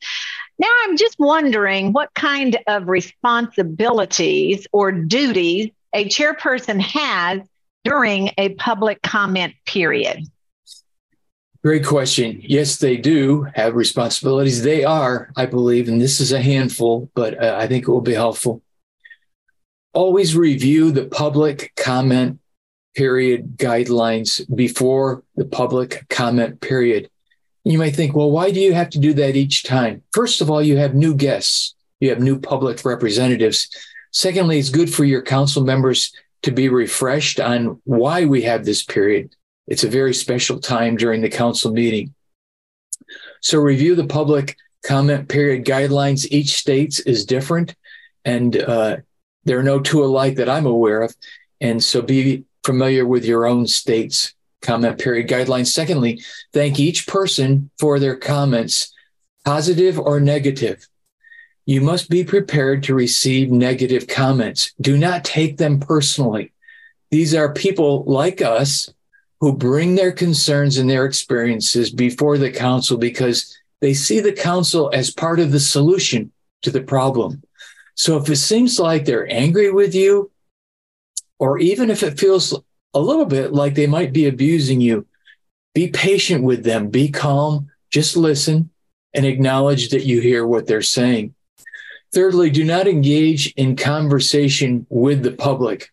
Now, 0.59 0.71
I'm 0.83 0.97
just 0.97 1.19
wondering 1.19 1.93
what 1.93 2.13
kind 2.15 2.59
of 2.67 2.89
responsibilities 2.89 4.67
or 4.73 4.93
duties 4.93 5.71
a 5.95 6.05
chairperson 6.07 6.81
has 6.81 7.41
during 7.85 8.31
a 8.39 8.51
public 8.51 9.03
comment 9.03 9.55
period. 9.67 10.27
Great 11.63 11.85
question. 11.85 12.41
Yes, 12.43 12.79
they 12.79 12.97
do 12.97 13.47
have 13.55 13.75
responsibilities. 13.75 14.63
They 14.63 14.83
are, 14.83 15.31
I 15.37 15.45
believe, 15.45 15.89
and 15.89 16.01
this 16.01 16.19
is 16.19 16.33
a 16.33 16.41
handful, 16.41 17.11
but 17.15 17.43
uh, 17.43 17.57
I 17.59 17.67
think 17.67 17.87
it 17.87 17.91
will 17.91 18.01
be 18.01 18.15
helpful. 18.15 18.63
Always 19.93 20.35
review 20.35 20.91
the 20.91 21.05
public 21.05 21.73
comment 21.77 22.39
period 22.95 23.59
guidelines 23.59 24.43
before 24.57 25.23
the 25.37 25.45
public 25.45 26.07
comment 26.09 26.63
period. 26.63 27.11
You 27.65 27.77
might 27.77 27.95
think, 27.95 28.17
well, 28.17 28.31
why 28.31 28.51
do 28.53 28.61
you 28.61 28.73
have 28.73 28.89
to 28.91 28.99
do 28.99 29.13
that 29.15 29.37
each 29.37 29.65
time? 29.65 30.03
First 30.13 30.41
of 30.41 30.51
all, 30.51 30.63
you 30.63 30.79
have 30.79 30.95
new 30.95 31.15
guests, 31.15 31.75
you 32.01 32.09
have 32.09 32.21
new 32.21 32.39
public 32.39 32.87
representatives. 32.87 33.69
Secondly, 34.13 34.59
it's 34.59 34.71
good 34.71 34.93
for 34.93 35.05
your 35.05 35.21
council 35.21 35.63
members 35.63 36.11
to 36.43 36.53
be 36.53 36.71
refreshed 36.71 37.39
on 37.39 37.79
why 37.85 38.25
we 38.25 38.41
have 38.43 38.65
this 38.65 38.83
period 38.83 39.37
it's 39.67 39.85
a 39.85 39.89
very 39.89 40.15
special 40.15 40.59
time 40.59 40.97
during 40.97 41.21
the 41.21 41.29
council 41.29 41.73
meeting. 41.73 42.15
So 43.41 43.59
review 43.59 43.95
the 43.95 44.07
public 44.07 44.57
comment 44.85 45.29
period 45.29 45.65
guidelines. 45.65 46.27
Each 46.31 46.57
state's 46.57 47.01
is 47.01 47.25
different, 47.25 47.75
and 48.25 48.57
uh, 48.57 48.97
there 49.45 49.59
are 49.59 49.65
no 49.65 49.81
two 49.81 50.05
alike 50.05 50.37
that 50.37 50.49
I'm 50.49 50.67
aware 50.67 51.03
of. 51.03 51.15
And 51.61 51.83
so 51.83 52.03
be 52.03 52.45
familiar 52.65 53.07
with 53.07 53.25
your 53.25 53.47
own 53.47 53.67
state's 53.67 54.35
comment 54.63 54.99
period 54.99 55.29
guidelines. 55.29 55.69
Secondly, 55.69 56.23
thank 56.53 56.79
each 56.79 57.07
person 57.07 57.71
for 57.79 57.99
their 57.99 58.17
comments, 58.17 58.93
positive 59.45 59.99
or 59.99 60.21
negative. 60.21 60.87
You 61.67 61.81
must 61.81 62.11
be 62.11 62.25
prepared 62.25 62.83
to 62.85 62.95
receive 62.95 63.51
negative 63.51 64.07
comments. 64.07 64.73
Do 64.81 64.99
not 64.99 65.25
take 65.25 65.57
them 65.57 65.81
personally. 65.81 66.53
These 67.11 67.35
are 67.35 67.53
people 67.53 68.05
like 68.05 68.43
us 68.43 68.93
who 69.41 69.57
bring 69.57 69.95
their 69.95 70.13
concerns 70.13 70.77
and 70.77 70.89
their 70.89 71.07
experiences 71.07 71.91
before 71.91 72.39
the 72.39 72.51
council 72.51 72.99
because 72.99 73.57
they 73.81 73.95
see 73.95 74.21
the 74.21 74.33
council 74.33 74.91
as 74.93 75.11
part 75.11 75.41
of 75.41 75.51
the 75.51 75.61
solution 75.61 76.31
to 76.63 76.71
the 76.71 76.83
problem. 76.83 77.43
So 77.95 78.17
if 78.19 78.29
it 78.29 78.37
seems 78.37 78.79
like 78.79 79.05
they're 79.05 79.31
angry 79.31 79.73
with 79.73 79.95
you, 79.95 80.31
or 81.39 81.59
even 81.59 81.91
if 81.91 82.03
it 82.03 82.21
feels 82.21 82.55
a 82.93 83.01
little 83.01 83.25
bit 83.25 83.53
like 83.53 83.75
they 83.75 83.87
might 83.87 84.13
be 84.13 84.27
abusing 84.27 84.81
you, 84.81 85.07
be 85.75 85.89
patient 85.89 86.45
with 86.45 86.65
them, 86.65 86.91
be 86.91 87.09
calm, 87.09 87.71
just 87.91 88.17
listen 88.17 88.71
and 89.15 89.25
acknowledge 89.25 89.91
that 89.91 90.05
you 90.05 90.21
hear 90.21 90.47
what 90.47 90.67
they're 90.67 90.83
saying. 90.83 91.35
Thirdly, 92.13 92.51
do 92.51 92.65
not 92.65 92.89
engage 92.89 93.53
in 93.55 93.77
conversation 93.77 94.87
with 94.91 95.23
the 95.23 95.33
public. 95.33 95.91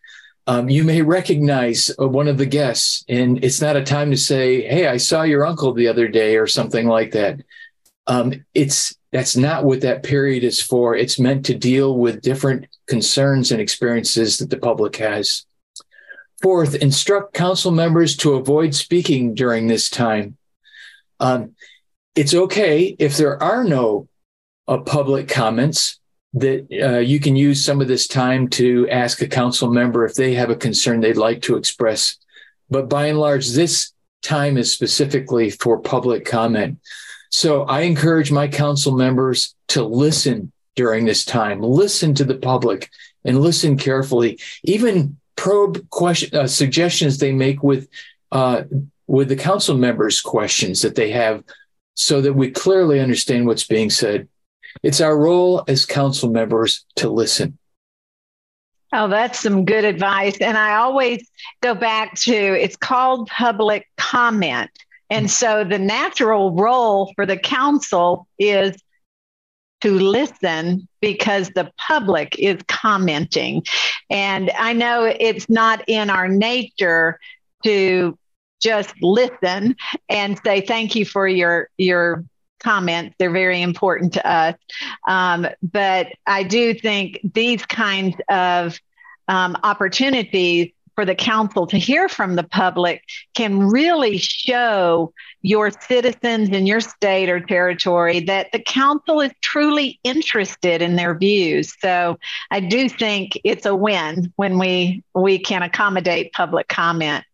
Um, 0.48 0.70
you 0.70 0.82
may 0.82 1.02
recognize 1.02 1.90
uh, 2.00 2.08
one 2.08 2.26
of 2.26 2.38
the 2.38 2.46
guests, 2.46 3.04
and 3.06 3.44
it's 3.44 3.60
not 3.60 3.76
a 3.76 3.82
time 3.82 4.10
to 4.10 4.16
say, 4.16 4.62
Hey, 4.62 4.86
I 4.86 4.96
saw 4.96 5.22
your 5.22 5.46
uncle 5.46 5.74
the 5.74 5.88
other 5.88 6.08
day, 6.08 6.38
or 6.38 6.46
something 6.46 6.88
like 6.88 7.12
that. 7.12 7.40
Um, 8.06 8.46
it's 8.54 8.96
that's 9.12 9.36
not 9.36 9.64
what 9.64 9.82
that 9.82 10.02
period 10.02 10.44
is 10.44 10.62
for. 10.62 10.96
It's 10.96 11.20
meant 11.20 11.44
to 11.46 11.54
deal 11.54 11.98
with 11.98 12.22
different 12.22 12.66
concerns 12.86 13.52
and 13.52 13.60
experiences 13.60 14.38
that 14.38 14.48
the 14.48 14.56
public 14.56 14.96
has. 14.96 15.44
Fourth, 16.40 16.74
instruct 16.76 17.34
council 17.34 17.70
members 17.70 18.16
to 18.18 18.34
avoid 18.34 18.74
speaking 18.74 19.34
during 19.34 19.66
this 19.66 19.90
time. 19.90 20.38
Um, 21.20 21.56
it's 22.14 22.32
okay 22.32 22.96
if 22.98 23.18
there 23.18 23.42
are 23.42 23.64
no 23.64 24.08
uh, 24.66 24.78
public 24.78 25.28
comments 25.28 25.97
that 26.34 26.66
uh, 26.82 26.98
you 26.98 27.20
can 27.20 27.36
use 27.36 27.64
some 27.64 27.80
of 27.80 27.88
this 27.88 28.06
time 28.06 28.48
to 28.48 28.88
ask 28.90 29.22
a 29.22 29.28
council 29.28 29.70
member 29.70 30.04
if 30.04 30.14
they 30.14 30.34
have 30.34 30.50
a 30.50 30.56
concern 30.56 31.00
they'd 31.00 31.16
like 31.16 31.42
to 31.42 31.56
express. 31.56 32.16
But 32.70 32.88
by 32.88 33.06
and 33.06 33.18
large, 33.18 33.50
this 33.50 33.92
time 34.22 34.58
is 34.58 34.72
specifically 34.72 35.50
for 35.50 35.78
public 35.78 36.24
comment. 36.24 36.78
So 37.30 37.62
I 37.62 37.82
encourage 37.82 38.30
my 38.30 38.48
council 38.48 38.92
members 38.92 39.54
to 39.68 39.82
listen 39.82 40.52
during 40.76 41.04
this 41.04 41.24
time, 41.24 41.60
listen 41.62 42.14
to 42.14 42.24
the 42.24 42.36
public 42.36 42.90
and 43.24 43.40
listen 43.40 43.76
carefully, 43.76 44.38
even 44.64 45.16
probe 45.36 45.88
question, 45.90 46.36
uh, 46.36 46.46
suggestions 46.46 47.18
they 47.18 47.32
make 47.32 47.62
with, 47.62 47.88
uh, 48.32 48.62
with 49.06 49.28
the 49.28 49.36
council 49.36 49.76
members' 49.76 50.20
questions 50.20 50.82
that 50.82 50.94
they 50.94 51.10
have 51.10 51.42
so 51.94 52.20
that 52.20 52.34
we 52.34 52.50
clearly 52.50 53.00
understand 53.00 53.46
what's 53.46 53.66
being 53.66 53.90
said. 53.90 54.28
It's 54.82 55.00
our 55.00 55.18
role 55.18 55.64
as 55.68 55.84
council 55.84 56.30
members 56.30 56.84
to 56.96 57.08
listen. 57.08 57.58
Oh, 58.92 59.08
that's 59.08 59.40
some 59.40 59.64
good 59.64 59.84
advice. 59.84 60.38
And 60.40 60.56
I 60.56 60.76
always 60.76 61.28
go 61.60 61.74
back 61.74 62.14
to 62.20 62.32
it's 62.32 62.76
called 62.76 63.28
public 63.28 63.86
comment. 63.98 64.70
And 65.10 65.26
mm. 65.26 65.30
so 65.30 65.64
the 65.64 65.78
natural 65.78 66.54
role 66.54 67.12
for 67.14 67.26
the 67.26 67.36
council 67.36 68.26
is 68.38 68.82
to 69.80 69.92
listen 69.92 70.88
because 71.00 71.50
the 71.50 71.70
public 71.76 72.38
is 72.38 72.60
commenting. 72.66 73.64
And 74.10 74.50
I 74.58 74.72
know 74.72 75.04
it's 75.04 75.48
not 75.48 75.84
in 75.86 76.10
our 76.10 76.28
nature 76.28 77.20
to 77.64 78.18
just 78.60 78.94
listen 79.02 79.76
and 80.08 80.40
say 80.44 80.62
thank 80.62 80.96
you 80.96 81.04
for 81.04 81.28
your 81.28 81.68
your 81.76 82.24
comments 82.62 83.14
they're 83.18 83.30
very 83.30 83.62
important 83.62 84.12
to 84.12 84.30
us 84.30 84.54
um, 85.06 85.46
but 85.62 86.08
i 86.26 86.42
do 86.42 86.74
think 86.74 87.18
these 87.34 87.64
kinds 87.66 88.16
of 88.28 88.78
um, 89.28 89.56
opportunities 89.62 90.72
for 90.98 91.04
the 91.04 91.14
council 91.14 91.64
to 91.64 91.78
hear 91.78 92.08
from 92.08 92.34
the 92.34 92.42
public 92.42 93.04
can 93.36 93.68
really 93.68 94.18
show 94.18 95.12
your 95.42 95.70
citizens 95.70 96.48
in 96.48 96.66
your 96.66 96.80
state 96.80 97.30
or 97.30 97.38
territory 97.38 98.18
that 98.18 98.50
the 98.50 98.58
council 98.58 99.20
is 99.20 99.30
truly 99.40 100.00
interested 100.02 100.82
in 100.82 100.96
their 100.96 101.16
views. 101.16 101.72
So 101.80 102.18
I 102.50 102.58
do 102.58 102.88
think 102.88 103.38
it's 103.44 103.64
a 103.64 103.76
win 103.76 104.32
when 104.34 104.58
we 104.58 105.04
we 105.14 105.38
can 105.38 105.62
accommodate 105.62 106.32
public 106.32 106.66
comment. 106.66 107.24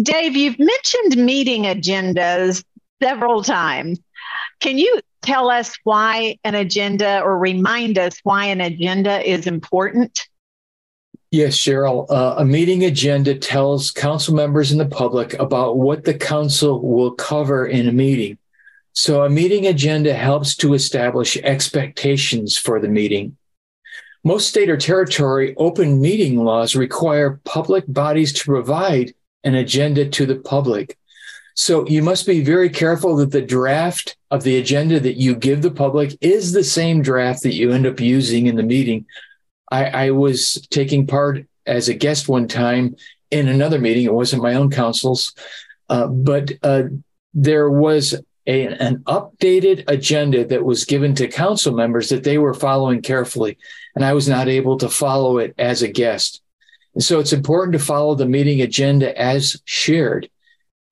Dave, 0.00 0.36
you've 0.36 0.60
mentioned 0.60 1.16
meeting 1.16 1.64
agendas 1.64 2.62
several 3.02 3.42
times. 3.42 3.98
Can 4.60 4.78
you 4.78 5.00
tell 5.22 5.50
us 5.50 5.74
why 5.84 6.38
an 6.44 6.54
agenda 6.54 7.20
or 7.20 7.38
remind 7.38 7.98
us 7.98 8.18
why 8.22 8.46
an 8.46 8.60
agenda 8.60 9.28
is 9.28 9.46
important? 9.46 10.28
Yes, 11.30 11.56
Cheryl. 11.56 12.06
Uh, 12.10 12.36
a 12.38 12.44
meeting 12.44 12.84
agenda 12.84 13.34
tells 13.34 13.90
council 13.90 14.34
members 14.34 14.70
and 14.70 14.80
the 14.80 14.86
public 14.86 15.34
about 15.34 15.78
what 15.78 16.04
the 16.04 16.14
council 16.14 16.80
will 16.80 17.10
cover 17.10 17.66
in 17.66 17.88
a 17.88 17.92
meeting. 17.92 18.38
So 18.92 19.24
a 19.24 19.28
meeting 19.28 19.66
agenda 19.66 20.14
helps 20.14 20.54
to 20.58 20.74
establish 20.74 21.36
expectations 21.38 22.56
for 22.56 22.78
the 22.78 22.88
meeting. 22.88 23.36
Most 24.22 24.48
state 24.48 24.70
or 24.70 24.76
territory 24.76 25.54
open 25.56 26.00
meeting 26.00 26.44
laws 26.44 26.76
require 26.76 27.40
public 27.44 27.84
bodies 27.88 28.32
to 28.34 28.44
provide 28.44 29.12
an 29.42 29.56
agenda 29.56 30.08
to 30.08 30.26
the 30.26 30.36
public. 30.36 30.96
So 31.54 31.86
you 31.86 32.02
must 32.02 32.26
be 32.26 32.42
very 32.42 32.68
careful 32.68 33.16
that 33.16 33.30
the 33.30 33.40
draft 33.40 34.16
of 34.30 34.42
the 34.42 34.58
agenda 34.58 34.98
that 35.00 35.20
you 35.20 35.36
give 35.36 35.62
the 35.62 35.70
public 35.70 36.16
is 36.20 36.52
the 36.52 36.64
same 36.64 37.00
draft 37.00 37.44
that 37.44 37.54
you 37.54 37.70
end 37.70 37.86
up 37.86 38.00
using 38.00 38.46
in 38.46 38.56
the 38.56 38.62
meeting 38.62 39.06
I, 39.70 40.06
I 40.06 40.10
was 40.10 40.66
taking 40.70 41.06
part 41.06 41.46
as 41.66 41.88
a 41.88 41.94
guest 41.94 42.28
one 42.28 42.48
time 42.48 42.96
in 43.30 43.48
another 43.48 43.78
meeting. 43.78 44.04
It 44.04 44.14
wasn't 44.14 44.42
my 44.42 44.54
own 44.54 44.70
council's, 44.70 45.34
uh, 45.88 46.06
but 46.06 46.52
uh, 46.62 46.84
there 47.32 47.68
was 47.70 48.14
a, 48.46 48.66
an 48.66 48.98
updated 49.04 49.84
agenda 49.88 50.44
that 50.46 50.64
was 50.64 50.84
given 50.84 51.14
to 51.16 51.26
council 51.26 51.74
members 51.74 52.10
that 52.10 52.24
they 52.24 52.38
were 52.38 52.54
following 52.54 53.02
carefully, 53.02 53.58
and 53.96 54.04
I 54.04 54.12
was 54.12 54.28
not 54.28 54.48
able 54.48 54.78
to 54.78 54.88
follow 54.88 55.38
it 55.38 55.54
as 55.58 55.82
a 55.82 55.88
guest. 55.88 56.42
And 56.94 57.02
so 57.02 57.18
it's 57.18 57.32
important 57.32 57.72
to 57.72 57.84
follow 57.84 58.14
the 58.14 58.26
meeting 58.26 58.60
agenda 58.60 59.18
as 59.20 59.60
shared. 59.64 60.28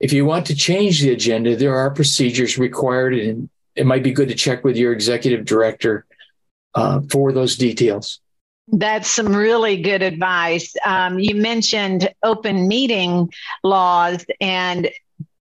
If 0.03 0.13
you 0.13 0.27
want 0.27 0.47
to 0.47 0.55
change 0.57 1.01
the 1.01 1.13
agenda, 1.13 1.55
there 1.55 1.77
are 1.77 1.89
procedures 1.91 2.59
required, 2.59 3.15
and 3.15 3.49
it 3.77 3.87
might 3.87 4.03
be 4.03 4.11
good 4.11 4.29
to 4.29 4.35
check 4.35 4.65
with 4.65 4.77
your 4.77 4.93
executive 4.93 5.45
director 5.45 6.05
uh, 6.75 7.01
for 7.09 7.33
those 7.33 7.57
details. 7.57 8.21
That's 8.67 9.09
some 9.09 9.35
really 9.35 9.81
good 9.81 10.03
advice. 10.03 10.75
Um, 10.85 11.21
you 11.21 11.37
mentioned 11.37 12.13
open 12.25 12.67
meeting 12.67 13.33
laws, 13.63 14.27
and 14.41 14.91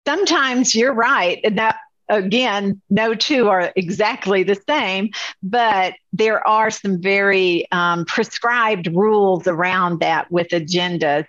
sometimes 0.06 0.75
you're 0.75 0.93
right. 0.93 1.39
That 1.56 1.77
again, 2.10 2.82
no 2.89 3.13
two 3.13 3.49
are 3.49 3.71
exactly 3.75 4.43
the 4.43 4.60
same, 4.67 5.10
but 5.41 5.93
there 6.12 6.45
are 6.47 6.69
some 6.69 7.01
very 7.01 7.71
um, 7.71 8.06
prescribed 8.06 8.88
rules 8.93 9.47
around 9.47 9.99
that 10.01 10.29
with 10.32 10.49
agendas. 10.49 11.25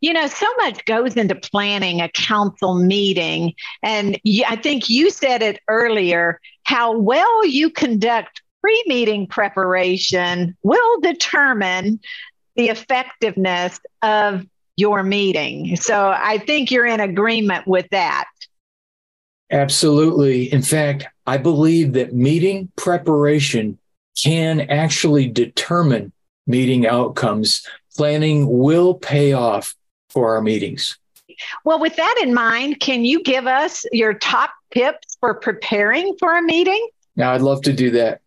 You 0.00 0.12
know, 0.12 0.26
so 0.26 0.46
much 0.56 0.84
goes 0.86 1.16
into 1.16 1.34
planning 1.34 2.00
a 2.00 2.08
council 2.08 2.74
meeting. 2.74 3.54
And 3.82 4.18
I 4.46 4.56
think 4.56 4.88
you 4.88 5.10
said 5.10 5.42
it 5.42 5.60
earlier 5.68 6.40
how 6.64 6.96
well 6.96 7.46
you 7.46 7.70
conduct 7.70 8.42
pre 8.62 8.82
meeting 8.86 9.26
preparation 9.26 10.56
will 10.62 11.00
determine 11.00 12.00
the 12.56 12.68
effectiveness 12.68 13.78
of 14.02 14.46
your 14.76 15.02
meeting. 15.02 15.76
So 15.76 16.14
I 16.16 16.38
think 16.38 16.70
you're 16.70 16.86
in 16.86 17.00
agreement 17.00 17.66
with 17.66 17.86
that. 17.90 18.24
Absolutely. 19.50 20.52
In 20.52 20.62
fact, 20.62 21.06
I 21.26 21.36
believe 21.36 21.92
that 21.94 22.14
meeting 22.14 22.70
preparation 22.76 23.78
can 24.22 24.60
actually 24.62 25.28
determine 25.28 26.12
meeting 26.46 26.86
outcomes. 26.86 27.66
Planning 27.96 28.46
will 28.48 28.94
pay 28.94 29.32
off 29.32 29.74
for 30.10 30.34
our 30.34 30.42
meetings. 30.42 30.98
Well, 31.64 31.80
with 31.80 31.96
that 31.96 32.20
in 32.22 32.34
mind, 32.34 32.80
can 32.80 33.04
you 33.04 33.22
give 33.22 33.46
us 33.46 33.84
your 33.92 34.14
top 34.14 34.50
tips 34.72 35.16
for 35.20 35.34
preparing 35.34 36.16
for 36.18 36.36
a 36.36 36.42
meeting? 36.42 36.88
Now, 37.16 37.32
I'd 37.32 37.40
love 37.40 37.62
to 37.62 37.72
do 37.72 37.90
that. 37.92 38.20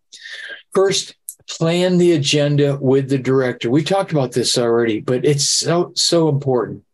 First, 0.74 1.14
plan 1.48 1.98
the 1.98 2.12
agenda 2.12 2.76
with 2.80 3.08
the 3.08 3.18
director. 3.18 3.70
We 3.70 3.84
talked 3.84 4.12
about 4.12 4.32
this 4.32 4.58
already, 4.58 5.00
but 5.00 5.24
it's 5.24 5.48
so, 5.48 5.92
so 5.94 6.28
important. 6.28 6.84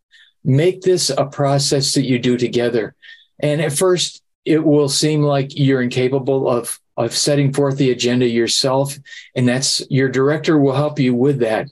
Make 0.44 0.83
this 0.83 1.11
a 1.11 1.26
process 1.26 1.94
that 1.94 2.05
you 2.05 2.18
do 2.18 2.37
together. 2.37 2.94
And 3.38 3.61
at 3.61 3.72
first, 3.72 4.22
it 4.44 4.64
will 4.64 4.88
seem 4.88 5.22
like 5.22 5.57
you're 5.59 5.83
incapable 5.83 6.48
of 6.48 6.79
of 6.96 7.16
setting 7.16 7.50
forth 7.53 7.79
the 7.79 7.90
agenda 7.90 8.29
yourself, 8.29 8.98
and 9.35 9.48
that's 9.48 9.83
your 9.90 10.09
director 10.09 10.59
will 10.59 10.74
help 10.74 10.98
you 10.98 11.14
with 11.14 11.38
that. 11.38 11.70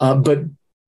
Uh, 0.00 0.16
but 0.16 0.40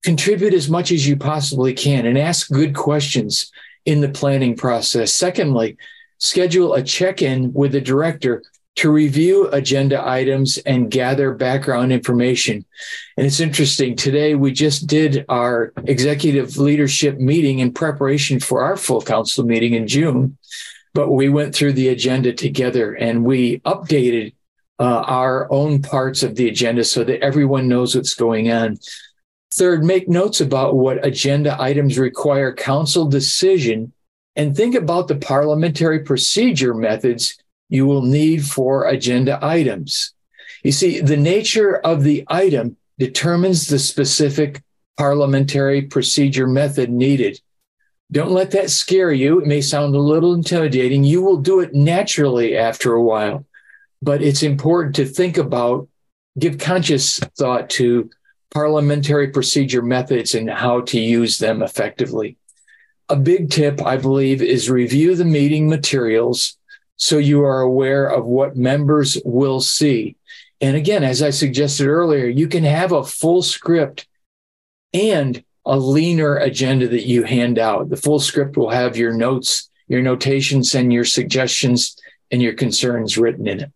contribute 0.07 0.53
as 0.53 0.69
much 0.69 0.89
as 0.93 1.05
you 1.05 1.17
possibly 1.17 1.73
can 1.73 2.05
and 2.05 2.17
ask 2.17 2.49
good 2.49 2.73
questions 2.73 3.51
in 3.83 3.99
the 3.99 4.07
planning 4.07 4.55
process. 4.55 5.13
Secondly, 5.13 5.75
schedule 6.17 6.75
a 6.75 6.81
check 6.81 7.21
in 7.21 7.51
with 7.51 7.73
the 7.73 7.81
director 7.81 8.41
to 8.77 8.89
review 8.89 9.49
agenda 9.49 10.01
items 10.07 10.59
and 10.59 10.89
gather 10.89 11.33
background 11.33 11.91
information. 11.91 12.63
And 13.17 13.27
it's 13.27 13.41
interesting. 13.41 13.97
Today, 13.97 14.33
we 14.33 14.53
just 14.53 14.87
did 14.87 15.25
our 15.27 15.73
executive 15.83 16.55
leadership 16.55 17.17
meeting 17.17 17.59
in 17.59 17.73
preparation 17.73 18.39
for 18.39 18.63
our 18.63 18.77
full 18.77 19.01
council 19.01 19.43
meeting 19.43 19.73
in 19.73 19.89
June. 19.89 20.37
But 20.93 21.11
we 21.11 21.27
went 21.27 21.53
through 21.53 21.73
the 21.73 21.89
agenda 21.89 22.31
together 22.31 22.93
and 22.93 23.25
we 23.25 23.59
updated 23.65 24.35
uh, 24.79 25.03
our 25.05 25.51
own 25.51 25.81
parts 25.81 26.23
of 26.23 26.35
the 26.35 26.47
agenda 26.47 26.85
so 26.85 27.03
that 27.03 27.21
everyone 27.21 27.67
knows 27.67 27.93
what's 27.93 28.13
going 28.13 28.49
on. 28.51 28.77
Third, 29.53 29.83
make 29.83 30.09
notes 30.09 30.41
about 30.41 30.75
what 30.75 31.05
agenda 31.05 31.55
items 31.59 31.97
require 31.97 32.53
council 32.53 33.05
decision 33.05 33.93
and 34.35 34.55
think 34.55 34.75
about 34.75 35.07
the 35.07 35.15
parliamentary 35.15 35.99
procedure 35.99 36.73
methods 36.73 37.37
you 37.69 37.85
will 37.85 38.03
need 38.03 38.45
for 38.45 38.87
agenda 38.87 39.39
items. 39.41 40.13
You 40.63 40.71
see, 40.71 40.99
the 40.99 41.17
nature 41.17 41.77
of 41.77 42.03
the 42.03 42.23
item 42.27 42.77
determines 42.99 43.67
the 43.67 43.79
specific 43.79 44.63
parliamentary 44.97 45.83
procedure 45.83 46.47
method 46.47 46.89
needed. 46.89 47.39
Don't 48.11 48.31
let 48.31 48.51
that 48.51 48.69
scare 48.69 49.11
you. 49.11 49.39
It 49.39 49.47
may 49.47 49.61
sound 49.61 49.95
a 49.95 49.99
little 49.99 50.33
intimidating. 50.33 51.03
You 51.03 51.21
will 51.21 51.37
do 51.37 51.59
it 51.59 51.73
naturally 51.73 52.57
after 52.57 52.93
a 52.93 53.03
while, 53.03 53.45
but 54.01 54.21
it's 54.21 54.43
important 54.43 54.95
to 54.95 55.05
think 55.05 55.37
about, 55.37 55.87
give 56.39 56.57
conscious 56.57 57.19
thought 57.37 57.69
to 57.71 58.09
parliamentary 58.57 59.27
procedure 59.27 59.83
methods 59.83 60.33
and 60.33 60.49
how 60.49 60.81
to 60.81 60.99
use 60.99 61.37
them 61.37 61.61
effectively. 61.61 62.37
A 63.07 63.15
big 63.15 63.51
tip, 63.51 63.79
I 63.85 63.97
believe, 63.97 64.41
is 64.41 64.67
review 64.67 65.13
the 65.13 65.25
meeting 65.25 65.69
materials 65.69 66.57
so 66.95 67.19
you 67.19 67.43
are 67.43 67.61
aware 67.61 68.07
of 68.07 68.25
what 68.25 68.57
members 68.57 69.15
will 69.23 69.61
see. 69.61 70.15
And 70.59 70.75
again, 70.75 71.03
as 71.03 71.21
I 71.21 71.29
suggested 71.29 71.85
earlier, 71.85 72.25
you 72.25 72.47
can 72.47 72.63
have 72.63 72.93
a 72.93 73.03
full 73.03 73.43
script 73.43 74.07
and 74.91 75.43
a 75.63 75.77
leaner 75.77 76.37
agenda 76.37 76.87
that 76.87 77.05
you 77.05 77.25
hand 77.25 77.59
out. 77.59 77.89
The 77.89 77.95
full 77.95 78.19
script 78.19 78.57
will 78.57 78.71
have 78.71 78.97
your 78.97 79.13
notes, 79.13 79.69
your 79.87 80.01
notations, 80.01 80.73
and 80.73 80.91
your 80.91 81.05
suggestions 81.05 81.95
and 82.31 82.41
your 82.41 82.55
concerns 82.55 83.19
written 83.19 83.47
in 83.47 83.59
it. 83.59 83.71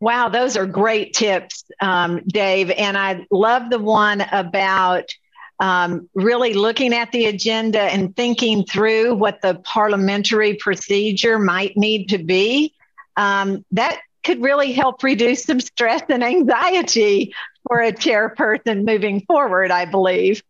Wow, 0.00 0.28
those 0.28 0.56
are 0.56 0.66
great 0.66 1.14
tips, 1.14 1.64
um, 1.80 2.22
Dave. 2.26 2.70
And 2.70 2.98
I 2.98 3.26
love 3.30 3.70
the 3.70 3.78
one 3.78 4.20
about 4.20 5.10
um, 5.58 6.08
really 6.14 6.52
looking 6.52 6.92
at 6.92 7.12
the 7.12 7.26
agenda 7.26 7.80
and 7.80 8.14
thinking 8.14 8.64
through 8.64 9.14
what 9.14 9.40
the 9.40 9.54
parliamentary 9.54 10.54
procedure 10.54 11.38
might 11.38 11.76
need 11.76 12.10
to 12.10 12.18
be. 12.18 12.74
Um, 13.16 13.64
that 13.72 14.00
could 14.22 14.42
really 14.42 14.72
help 14.72 15.02
reduce 15.02 15.44
some 15.44 15.60
stress 15.60 16.02
and 16.10 16.22
anxiety 16.22 17.34
for 17.66 17.80
a 17.80 17.92
chairperson 17.92 18.84
moving 18.84 19.22
forward, 19.22 19.70
I 19.70 19.86
believe. 19.86 20.42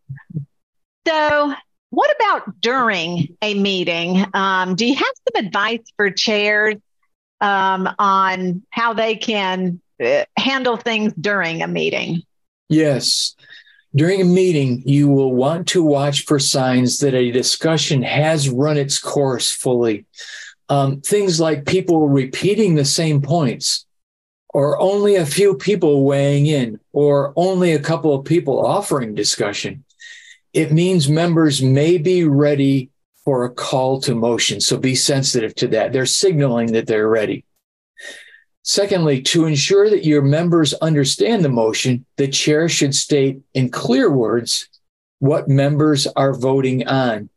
So, 1.06 1.54
what 1.90 2.16
about 2.16 2.61
during 2.61 3.37
a 3.42 3.54
meeting? 3.54 4.26
Um, 4.35 4.74
do 4.74 4.87
you 4.87 4.96
have 4.96 5.06
some 5.06 5.46
advice 5.46 5.85
for 5.96 6.11
chairs 6.11 6.76
um, 7.40 7.88
on 7.99 8.62
how 8.70 8.92
they 8.92 9.16
can 9.16 9.81
uh, 10.05 10.25
handle 10.37 10.77
things 10.77 11.12
during 11.20 11.62
a 11.62 11.68
meeting? 11.68 12.22
Yes. 12.68 13.35
During 13.94 14.20
a 14.20 14.27
meeting, 14.27 14.83
you 14.85 15.09
will 15.09 15.35
want 15.35 15.68
to 15.68 15.83
watch 15.83 16.25
for 16.25 16.38
signs 16.38 16.99
that 16.99 17.14
a 17.14 17.31
discussion 17.31 18.03
has 18.03 18.51
run 18.51 18.77
its 18.77 18.99
course 18.99 19.51
fully. 19.51 20.05
Um, 20.68 21.01
things 21.01 21.40
like 21.40 21.64
people 21.64 22.09
repeating 22.09 22.75
the 22.75 22.85
same 22.85 23.22
points, 23.22 23.87
or 24.51 24.79
only 24.81 25.14
a 25.14 25.25
few 25.25 25.55
people 25.55 26.05
weighing 26.05 26.46
in, 26.46 26.81
or 26.92 27.33
only 27.37 27.72
a 27.72 27.79
couple 27.79 28.14
of 28.14 28.25
people 28.25 28.64
offering 28.66 29.14
discussion. 29.14 29.85
It 30.53 30.72
means 30.72 31.09
members 31.09 31.62
may 31.62 31.99
be 31.99 32.25
ready 32.25 32.90
for 33.26 33.44
a 33.44 33.50
call 33.50 34.00
to 34.00 34.14
motion. 34.14 34.60
So 34.60 34.78
be 34.78 34.94
sensitive 34.94 35.54
to 35.56 35.66
that. 35.68 35.92
They're 35.92 36.06
signaling 36.06 36.72
that 36.72 36.86
they're 36.86 37.08
ready. 37.08 37.44
Secondly, 38.62 39.20
to 39.22 39.46
ensure 39.46 39.90
that 39.90 40.06
your 40.06 40.22
members 40.22 40.72
understand 40.74 41.44
the 41.44 41.48
motion, 41.48 42.06
the 42.16 42.28
chair 42.28 42.68
should 42.68 42.94
state 42.94 43.40
in 43.52 43.68
clear 43.68 44.08
words 44.10 44.68
what 45.18 45.48
members 45.48 46.06
are 46.06 46.32
voting 46.32 46.86
on. 46.86 47.28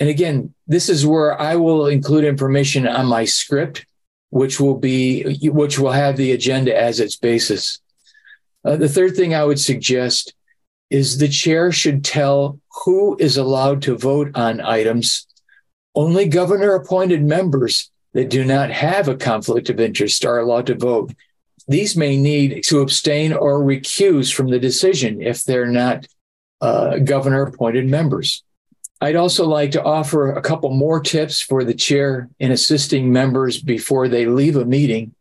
And 0.00 0.08
again, 0.08 0.52
this 0.66 0.88
is 0.88 1.06
where 1.06 1.40
I 1.40 1.54
will 1.56 1.86
include 1.86 2.24
information 2.24 2.86
on 2.86 3.06
my 3.06 3.24
script, 3.24 3.86
which 4.30 4.58
will 4.58 4.76
be 4.76 5.38
which 5.48 5.78
will 5.78 5.92
have 5.92 6.16
the 6.16 6.32
agenda 6.32 6.76
as 6.76 6.98
its 6.98 7.16
basis. 7.16 7.78
Uh, 8.64 8.76
the 8.76 8.88
third 8.88 9.14
thing 9.14 9.32
I 9.32 9.44
would 9.44 9.60
suggest 9.60 10.34
is 10.90 11.18
the 11.18 11.28
chair 11.28 11.70
should 11.70 12.04
tell 12.04 12.60
who 12.84 13.16
is 13.18 13.36
allowed 13.36 13.82
to 13.82 13.96
vote 13.96 14.32
on 14.34 14.60
items. 14.60 15.26
Only 15.96 16.28
governor 16.28 16.74
appointed 16.74 17.24
members 17.24 17.90
that 18.12 18.28
do 18.28 18.44
not 18.44 18.70
have 18.70 19.08
a 19.08 19.16
conflict 19.16 19.70
of 19.70 19.80
interest 19.80 20.26
are 20.26 20.38
allowed 20.38 20.66
to 20.66 20.74
vote. 20.74 21.12
These 21.68 21.96
may 21.96 22.16
need 22.16 22.62
to 22.64 22.80
abstain 22.80 23.32
or 23.32 23.60
recuse 23.60 24.32
from 24.32 24.50
the 24.50 24.58
decision 24.58 25.22
if 25.22 25.42
they're 25.42 25.66
not 25.66 26.06
uh, 26.60 26.98
governor 26.98 27.42
appointed 27.42 27.88
members. 27.88 28.44
I'd 29.00 29.16
also 29.16 29.46
like 29.46 29.72
to 29.72 29.82
offer 29.82 30.32
a 30.32 30.42
couple 30.42 30.70
more 30.70 31.00
tips 31.00 31.40
for 31.40 31.64
the 31.64 31.74
chair 31.74 32.28
in 32.38 32.52
assisting 32.52 33.12
members 33.12 33.60
before 33.60 34.08
they 34.08 34.26
leave 34.26 34.56
a 34.56 34.64
meeting. 34.64 35.14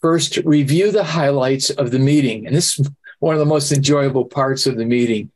First, 0.00 0.38
review 0.38 0.92
the 0.92 1.04
highlights 1.04 1.70
of 1.70 1.90
the 1.90 1.98
meeting. 1.98 2.46
And 2.46 2.54
this 2.54 2.78
is 2.78 2.90
one 3.20 3.34
of 3.34 3.38
the 3.38 3.46
most 3.46 3.72
enjoyable 3.72 4.26
parts 4.26 4.66
of 4.66 4.76
the 4.76 4.84
meeting. 4.84 5.30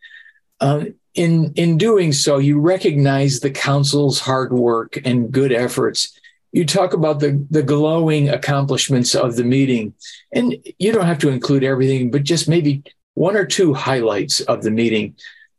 Um, 0.61 0.94
in, 1.18 1.52
in 1.54 1.76
doing 1.76 2.12
so, 2.12 2.38
you 2.38 2.61
recognize 2.61 3.40
the 3.40 3.50
council's 3.50 4.20
hard 4.20 4.52
work 4.52 4.98
and 5.04 5.31
good 5.31 5.52
efforts 5.52 6.18
you 6.52 6.64
talk 6.64 6.92
about 6.92 7.20
the, 7.20 7.44
the 7.50 7.62
glowing 7.62 8.28
accomplishments 8.28 9.14
of 9.14 9.37
the 9.37 9.44
meeting. 9.44 9.94
And 10.33 10.57
you 10.78 10.92
don't 10.92 11.07
have 11.07 11.18
to 11.18 11.28
include 11.28 11.64
everything, 11.64 12.11
but 12.11 12.24
just 12.24 12.48
maybe 12.48 12.83
one 13.14 13.37
or 13.37 13.44
two 13.44 13.74
highlights 13.74 14.40
of 14.40 14.62
the 14.62 14.70
meeting 14.70 15.16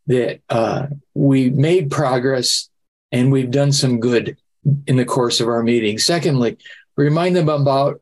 that 0.08 0.42
uh, 0.50 0.88
we 1.14 1.50
made 1.52 1.92
progress 1.92 2.70
and 3.12 3.32
we've 3.32 3.52
done 3.52 3.72
some 3.72 4.00
good 4.00 4.38
in 4.88 4.96
the 4.96 5.06
course 5.06 5.40
of 5.40 5.48
our 5.48 5.64
meeting. 5.64 5.98
Secondly, 5.98 6.58
remind 6.96 7.36
them 7.36 7.50
about 7.50 8.02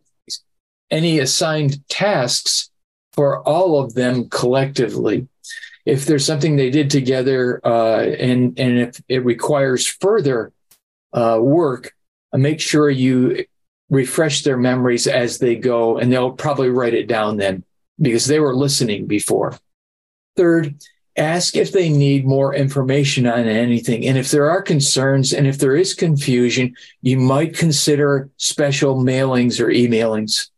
any 0.90 1.20
assigned 1.20 1.88
tasks 1.90 2.70
for 3.12 3.42
all 3.48 3.80
of 3.80 3.94
them 3.94 4.30
collectively. 4.30 5.28
If 5.88 6.06
there's 6.06 6.26
something 6.26 6.56
they 6.56 6.70
did 6.70 6.90
together 6.90 7.62
uh, 7.66 8.02
and, 8.02 8.60
and 8.60 8.80
if 8.80 9.02
it 9.08 9.24
requires 9.24 9.88
further 9.88 10.52
uh, 11.14 11.40
work, 11.42 11.94
make 12.34 12.60
sure 12.60 12.90
you 12.90 13.46
refresh 13.90 14.44
their 14.44 14.58
memories 14.58 15.08
as 15.08 15.40
they 15.40 15.56
go, 15.56 15.98
and 15.98 16.12
they'll 16.12 16.34
probably 16.34 16.70
write 16.70 16.94
it 16.94 17.08
down 17.08 17.38
then 17.38 17.64
because 18.02 18.28
they 18.28 18.40
were 18.40 18.54
listening 18.54 19.08
before. 19.08 19.58
Third, 20.36 20.76
ask 21.16 21.56
if 21.56 21.72
they 21.72 21.90
need 21.90 22.26
more 22.26 22.54
information 22.54 23.26
on 23.26 23.48
anything. 23.48 24.06
And 24.06 24.18
if 24.18 24.30
there 24.30 24.50
are 24.50 24.62
concerns 24.62 25.34
and 25.34 25.48
if 25.48 25.58
there 25.58 25.76
is 25.76 25.94
confusion, 25.94 26.76
you 27.02 27.18
might 27.18 27.58
consider 27.58 28.30
special 28.38 28.98
mailings 28.98 29.60
or 29.60 29.68
emailings. 29.68 30.50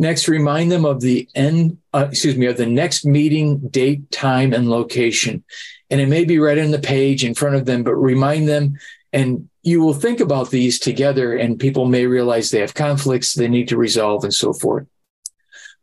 Next, 0.00 0.28
remind 0.28 0.72
them 0.72 0.86
of 0.86 1.02
the 1.02 1.28
end, 1.34 1.76
uh, 1.92 2.06
excuse 2.10 2.34
me, 2.34 2.46
of 2.46 2.56
the 2.56 2.64
next 2.64 3.04
meeting 3.04 3.58
date, 3.68 4.10
time, 4.10 4.54
and 4.54 4.70
location. 4.70 5.44
And 5.90 6.00
it 6.00 6.08
may 6.08 6.24
be 6.24 6.38
right 6.38 6.58
on 6.58 6.70
the 6.70 6.78
page 6.78 7.22
in 7.22 7.34
front 7.34 7.56
of 7.56 7.66
them, 7.66 7.82
but 7.82 7.94
remind 7.94 8.48
them 8.48 8.78
and 9.12 9.48
you 9.62 9.82
will 9.82 9.92
think 9.92 10.20
about 10.20 10.50
these 10.50 10.78
together, 10.78 11.36
and 11.36 11.58
people 11.58 11.84
may 11.84 12.06
realize 12.06 12.50
they 12.50 12.60
have 12.60 12.74
conflicts 12.74 13.34
they 13.34 13.48
need 13.48 13.68
to 13.68 13.76
resolve 13.76 14.24
and 14.24 14.32
so 14.32 14.52
forth. 14.52 14.86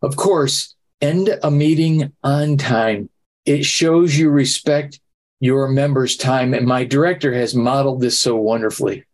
Of 0.02 0.16
course, 0.16 0.76
end 1.02 1.38
a 1.44 1.52
meeting 1.52 2.12
on 2.24 2.58
time. 2.58 3.10
It 3.46 3.66
shows 3.66 4.18
you 4.18 4.30
respect 4.30 5.00
your 5.40 5.68
members' 5.68 6.18
time. 6.18 6.54
And 6.54 6.66
my 6.66 6.86
director 6.86 7.34
has 7.34 7.54
modeled 7.54 8.02
this 8.02 8.18
so 8.18 8.36
wonderfully. 8.36 9.06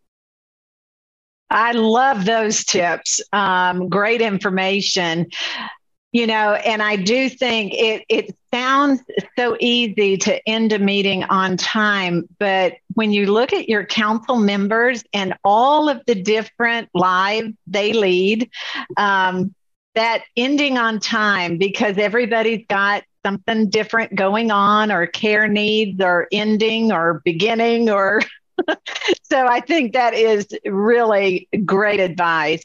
I 1.49 1.71
love 1.73 2.25
those 2.25 2.63
tips. 2.63 3.21
Um, 3.31 3.89
great 3.89 4.21
information. 4.21 5.27
You 6.11 6.27
know, 6.27 6.53
and 6.53 6.83
I 6.83 6.95
do 6.95 7.27
think 7.27 7.73
it, 7.73 8.05
it 8.07 8.35
sounds 8.53 9.01
so 9.35 9.57
easy 9.59 10.15
to 10.17 10.47
end 10.47 10.71
a 10.71 10.77
meeting 10.77 11.23
on 11.23 11.57
time, 11.57 12.29
but 12.37 12.73
when 12.93 13.11
you 13.11 13.31
look 13.31 13.51
at 13.51 13.67
your 13.67 13.83
council 13.83 14.35
members 14.35 15.03
and 15.11 15.33
all 15.43 15.89
of 15.89 16.01
the 16.05 16.13
different 16.13 16.89
lives 16.93 17.53
they 17.65 17.93
lead, 17.93 18.47
um, 18.95 19.55
that 19.95 20.23
ending 20.37 20.77
on 20.77 20.99
time 20.99 21.57
because 21.57 21.97
everybody's 21.97 22.65
got 22.67 23.03
something 23.25 23.69
different 23.69 24.15
going 24.15 24.51
on 24.51 24.91
or 24.91 25.07
care 25.07 25.47
needs 25.47 25.99
or 26.01 26.27
ending 26.31 26.91
or 26.91 27.21
beginning 27.25 27.89
or 27.89 28.21
so 29.23 29.47
I 29.47 29.59
think 29.61 29.93
that 29.93 30.13
is 30.13 30.47
really 30.65 31.47
great 31.65 31.99
advice. 31.99 32.63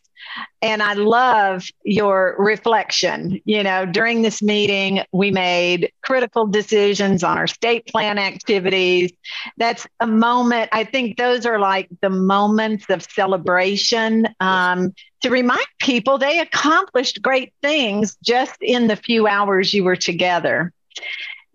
And 0.61 0.83
I 0.83 0.95
love 0.95 1.67
your 1.85 2.35
reflection. 2.39 3.41
You 3.45 3.63
know, 3.63 3.87
during 3.87 4.23
this 4.23 4.43
meeting, 4.43 5.01
we 5.13 5.31
made 5.31 5.93
critical 6.03 6.47
decisions 6.47 7.23
on 7.23 7.39
our 7.39 7.47
state 7.47 7.87
plan 7.87 8.19
activities. 8.19 9.13
That's 9.57 9.87
a 10.01 10.07
moment, 10.07 10.71
I 10.73 10.85
think 10.85 11.17
those 11.17 11.47
are 11.47 11.59
like 11.59 11.89
the 12.03 12.11
moments 12.11 12.87
of 12.91 13.03
celebration 13.03 14.29
um, 14.41 14.93
to 15.23 15.31
remind 15.31 15.67
people 15.81 16.19
they 16.19 16.41
accomplished 16.41 17.23
great 17.23 17.53
things 17.63 18.17
just 18.25 18.57
in 18.61 18.89
the 18.89 18.97
few 18.97 19.27
hours 19.27 19.73
you 19.73 19.85
were 19.85 19.97
together. 19.97 20.73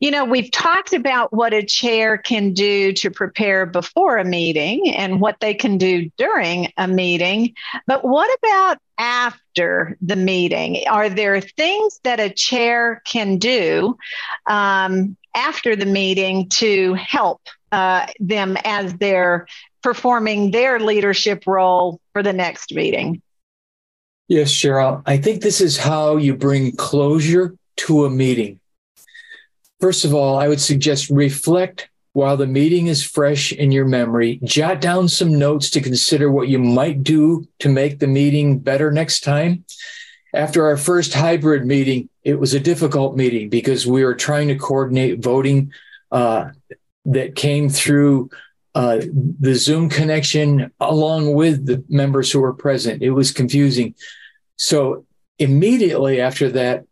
You 0.04 0.12
know, 0.12 0.26
we've 0.26 0.52
talked 0.52 0.92
about 0.92 1.32
what 1.32 1.54
a 1.54 1.64
chair 1.64 2.18
can 2.18 2.52
do 2.52 2.92
to 2.92 3.10
prepare 3.10 3.66
before 3.66 4.18
a 4.18 4.26
meeting 4.26 4.94
and 4.94 5.22
what 5.22 5.40
they 5.40 5.54
can 5.54 5.78
do 5.78 6.12
during 6.18 6.74
a 6.76 6.90
meeting. 6.90 7.54
But 7.88 8.04
what 8.04 8.30
about 8.40 8.80
after 8.98 9.98
the 10.02 10.18
meeting? 10.18 10.84
Are 10.90 11.08
there 11.08 11.40
things 11.40 12.02
that 12.04 12.20
a 12.20 12.30
chair 12.30 13.02
can 13.06 13.38
do 13.38 13.96
um, 14.46 15.16
after 15.34 15.74
the 15.74 15.86
meeting 15.86 16.50
to 16.50 16.96
help 16.96 17.40
uh, 17.72 18.08
them 18.20 18.58
as 18.66 18.94
they're 18.96 19.48
performing 19.84 20.52
their 20.52 20.82
leadership 20.82 21.46
role 21.48 22.02
for 22.12 22.22
the 22.22 22.34
next 22.34 22.74
meeting? 22.74 23.22
Yes, 24.28 24.52
Cheryl. 24.52 25.02
I 25.06 25.16
think 25.16 25.42
this 25.42 25.62
is 25.62 25.78
how 25.78 26.18
you 26.18 26.36
bring 26.36 26.76
closure 26.76 27.56
to 27.78 28.04
a 28.04 28.10
meeting. 28.10 28.60
First 29.84 30.06
of 30.06 30.14
all, 30.14 30.38
I 30.38 30.48
would 30.48 30.62
suggest 30.62 31.10
reflect 31.10 31.90
while 32.14 32.38
the 32.38 32.48
meeting 32.48 32.88
is 32.88 33.04
fresh 33.04 33.52
in 33.52 33.74
your 33.74 33.84
memory. 33.84 34.40
Jot 34.42 34.80
down 34.80 35.10
some 35.10 35.38
notes 35.38 35.70
to 35.72 35.82
consider 35.82 36.32
what 36.32 36.48
you 36.48 36.58
might 36.58 37.04
do 37.04 37.46
to 37.60 37.68
make 37.68 38.00
the 38.00 38.08
meeting 38.08 38.60
better 38.60 38.92
next 38.92 39.26
time. 39.26 39.66
After 40.34 40.66
our 40.68 40.78
first 40.78 41.14
hybrid 41.14 41.66
meeting, 41.66 42.08
it 42.24 42.40
was 42.40 42.54
a 42.54 42.62
difficult 42.62 43.18
meeting 43.18 43.50
because 43.50 43.86
we 43.86 44.06
were 44.06 44.16
trying 44.16 44.48
to 44.48 44.56
coordinate 44.56 45.20
voting 45.20 45.74
uh, 46.14 46.52
that 47.04 47.36
came 47.36 47.68
through 47.68 48.30
uh, 48.76 49.02
the 49.42 49.54
Zoom 49.54 49.90
connection 49.90 50.72
along 50.80 51.34
with 51.34 51.66
the 51.66 51.84
members 51.90 52.32
who 52.32 52.40
were 52.40 52.54
present. 52.54 53.04
It 53.04 53.12
was 53.12 53.32
confusing. 53.32 53.96
So 54.56 55.06
immediately 55.40 56.22
after 56.22 56.48
that, 56.52 56.86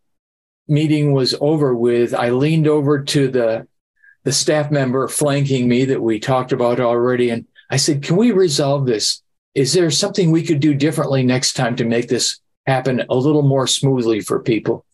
meeting 0.72 1.12
was 1.12 1.36
over 1.40 1.74
with, 1.74 2.14
I 2.14 2.30
leaned 2.30 2.66
over 2.66 3.02
to 3.04 3.28
the 3.28 3.68
the 4.24 4.32
staff 4.32 4.70
member 4.70 5.08
flanking 5.08 5.68
me 5.68 5.84
that 5.84 6.00
we 6.00 6.18
talked 6.18 6.52
about 6.52 6.80
already, 6.80 7.30
and 7.30 7.46
I 7.70 7.76
said, 7.76 8.02
"Can 8.02 8.16
we 8.16 8.32
resolve 8.32 8.86
this? 8.86 9.22
Is 9.54 9.72
there 9.72 9.90
something 9.90 10.30
we 10.30 10.44
could 10.44 10.60
do 10.60 10.74
differently 10.74 11.22
next 11.22 11.54
time 11.54 11.76
to 11.76 11.84
make 11.84 12.08
this 12.08 12.40
happen 12.66 13.04
a 13.10 13.16
little 13.16 13.42
more 13.42 13.66
smoothly 13.66 14.20
for 14.20 14.40
people?" 14.40 14.84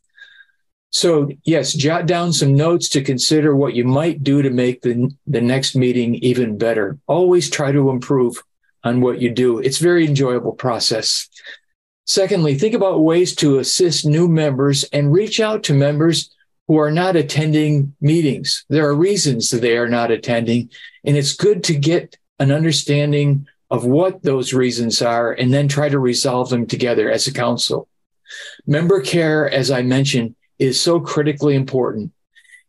So 0.90 1.28
yes, 1.44 1.74
jot 1.74 2.06
down 2.06 2.32
some 2.32 2.54
notes 2.54 2.88
to 2.90 3.02
consider 3.02 3.54
what 3.54 3.74
you 3.74 3.84
might 3.84 4.24
do 4.24 4.42
to 4.42 4.50
make 4.50 4.80
the 4.82 5.10
the 5.26 5.40
next 5.40 5.76
meeting 5.76 6.16
even 6.16 6.58
better. 6.58 6.98
Always 7.06 7.50
try 7.50 7.72
to 7.72 7.90
improve 7.90 8.42
on 8.84 9.00
what 9.00 9.20
you 9.20 9.30
do. 9.30 9.58
It's 9.58 9.78
very 9.78 10.06
enjoyable 10.06 10.52
process. 10.52 11.28
Secondly, 12.08 12.54
think 12.54 12.74
about 12.74 13.04
ways 13.04 13.34
to 13.34 13.58
assist 13.58 14.06
new 14.06 14.28
members 14.28 14.82
and 14.94 15.12
reach 15.12 15.40
out 15.40 15.62
to 15.64 15.74
members 15.74 16.30
who 16.66 16.78
are 16.78 16.90
not 16.90 17.16
attending 17.16 17.94
meetings. 18.00 18.64
There 18.70 18.86
are 18.86 18.94
reasons 18.94 19.50
that 19.50 19.60
they 19.60 19.76
are 19.76 19.90
not 19.90 20.10
attending, 20.10 20.70
and 21.04 21.18
it's 21.18 21.34
good 21.34 21.62
to 21.64 21.74
get 21.74 22.16
an 22.38 22.50
understanding 22.50 23.46
of 23.70 23.84
what 23.84 24.22
those 24.22 24.54
reasons 24.54 25.02
are 25.02 25.32
and 25.32 25.52
then 25.52 25.68
try 25.68 25.90
to 25.90 25.98
resolve 25.98 26.48
them 26.48 26.66
together 26.66 27.10
as 27.10 27.26
a 27.26 27.32
council. 27.32 27.88
Member 28.66 29.02
care, 29.02 29.50
as 29.50 29.70
I 29.70 29.82
mentioned, 29.82 30.34
is 30.58 30.80
so 30.80 31.00
critically 31.00 31.54
important. 31.54 32.12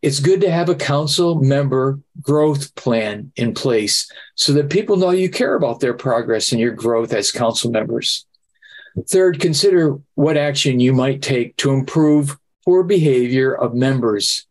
It's 0.02 0.20
good 0.20 0.42
to 0.42 0.52
have 0.52 0.68
a 0.68 0.76
council 0.76 1.36
member 1.36 2.02
growth 2.22 2.76
plan 2.76 3.32
in 3.38 3.54
place 3.54 4.12
so 4.36 4.52
that 4.52 4.70
people 4.70 4.98
know 4.98 5.12
you 5.12 5.30
care 5.30 5.56
about 5.56 5.80
their 5.80 5.94
progress 5.94 6.52
and 6.52 6.60
your 6.60 6.74
growth 6.74 7.14
as 7.14 7.32
council 7.32 7.72
members. 7.72 8.26
Third, 9.08 9.39
consider 9.39 10.00
what 10.16 10.38
action 10.38 10.80
you 10.80 10.93
might 10.93 11.22
take 11.22 11.56
to 11.58 11.72
improve 11.72 12.38
poor 12.66 12.84
behavior 12.84 13.54
of 13.54 13.74
members. 13.74 14.45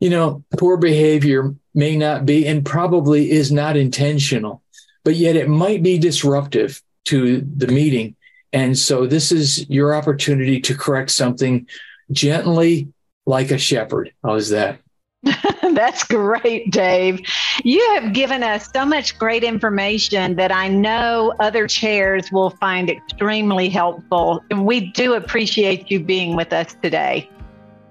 You 0.00 0.10
know, 0.10 0.44
poor 0.58 0.76
behavior 0.76 1.54
may 1.74 1.96
not 1.96 2.26
be 2.26 2.46
and 2.46 2.64
probably 2.64 3.30
is 3.30 3.52
not 3.52 3.76
intentional, 3.76 4.62
but 5.04 5.16
yet 5.16 5.36
it 5.36 5.48
might 5.48 5.82
be 5.82 5.98
disruptive 5.98 6.82
to 7.06 7.40
the 7.56 7.68
meeting. 7.68 8.16
And 8.52 8.78
so 8.78 9.06
this 9.06 9.32
is 9.32 9.68
your 9.68 9.94
opportunity 9.94 10.60
to 10.62 10.76
correct 10.76 11.10
something 11.10 11.66
gently 12.12 12.88
like 13.26 13.50
a 13.50 13.58
shepherd. 13.58 14.12
How's 14.22 14.50
that? 14.50 14.80
That's 15.84 16.04
great, 16.04 16.70
Dave. 16.70 17.20
You 17.64 17.80
have 17.94 18.12
given 18.12 18.44
us 18.44 18.70
so 18.72 18.86
much 18.86 19.18
great 19.18 19.42
information 19.42 20.36
that 20.36 20.52
I 20.52 20.68
know 20.68 21.34
other 21.40 21.66
chairs 21.66 22.30
will 22.30 22.50
find 22.50 22.88
extremely 22.88 23.68
helpful. 23.68 24.44
And 24.50 24.64
we 24.64 24.92
do 24.92 25.14
appreciate 25.14 25.90
you 25.90 25.98
being 25.98 26.36
with 26.36 26.52
us 26.52 26.76
today. 26.80 27.28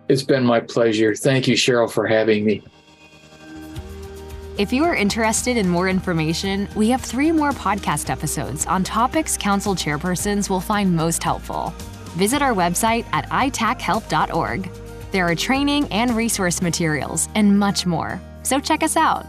It's 0.07 0.23
been 0.23 0.45
my 0.45 0.61
pleasure. 0.61 1.13
Thank 1.13 1.47
you, 1.47 1.55
Cheryl, 1.55 1.91
for 1.91 2.07
having 2.07 2.45
me. 2.45 2.63
If 4.57 4.71
you 4.71 4.86
are 4.86 4.95
interested 4.95 5.57
in 5.57 5.67
more 5.67 5.89
information, 5.89 6.69
we 6.75 6.89
have 6.89 7.01
three 7.01 7.34
more 7.34 7.51
podcast 7.51 8.09
episodes 8.09 8.65
on 8.65 8.84
topics 8.86 9.36
council 9.36 9.75
chairpersons 9.75 10.49
will 10.49 10.61
find 10.61 10.95
most 10.95 11.21
helpful. 11.21 11.73
Visit 12.15 12.41
our 12.41 12.53
website 12.53 13.05
at 13.11 13.27
itacchelp.org. 13.29 14.69
There 15.14 15.26
are 15.28 15.36
training 15.36 15.88
and 15.91 16.18
resource 16.18 16.59
materials 16.59 17.30
and 17.36 17.59
much 17.59 17.86
more. 17.86 18.20
So 18.41 18.59
check 18.59 18.82
us 18.82 18.97
out. 18.97 19.28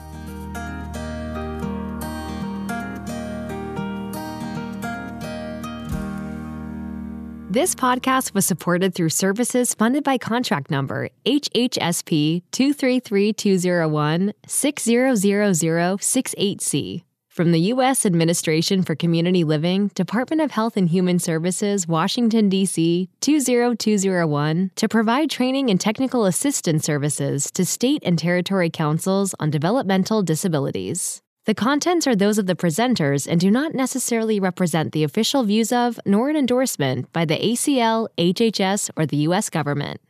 This 7.50 7.74
podcast 7.74 8.32
was 8.32 8.46
supported 8.46 8.94
through 8.94 9.10
services 9.10 9.74
funded 9.74 10.02
by 10.02 10.16
contract 10.16 10.70
number 10.70 11.10
HHSP 11.26 12.44
233201 12.50 14.32
600068C. 14.46 17.02
From 17.34 17.50
the 17.50 17.58
U.S. 17.72 18.06
Administration 18.06 18.84
for 18.84 18.94
Community 18.94 19.42
Living, 19.42 19.88
Department 19.96 20.40
of 20.40 20.52
Health 20.52 20.76
and 20.76 20.88
Human 20.88 21.18
Services, 21.18 21.88
Washington, 21.88 22.48
D.C. 22.48 23.08
20201, 23.20 24.70
to 24.76 24.88
provide 24.88 25.30
training 25.30 25.68
and 25.68 25.80
technical 25.80 26.26
assistance 26.26 26.84
services 26.84 27.50
to 27.50 27.64
state 27.64 28.04
and 28.06 28.16
territory 28.16 28.70
councils 28.70 29.34
on 29.40 29.50
developmental 29.50 30.22
disabilities. 30.22 31.22
The 31.46 31.56
contents 31.56 32.06
are 32.06 32.14
those 32.14 32.38
of 32.38 32.46
the 32.46 32.54
presenters 32.54 33.26
and 33.28 33.40
do 33.40 33.50
not 33.50 33.74
necessarily 33.74 34.38
represent 34.38 34.92
the 34.92 35.02
official 35.02 35.42
views 35.42 35.72
of 35.72 35.98
nor 36.06 36.30
an 36.30 36.36
endorsement 36.36 37.12
by 37.12 37.24
the 37.24 37.36
ACL, 37.36 38.06
HHS, 38.16 38.90
or 38.96 39.06
the 39.06 39.16
U.S. 39.26 39.50
government. 39.50 40.00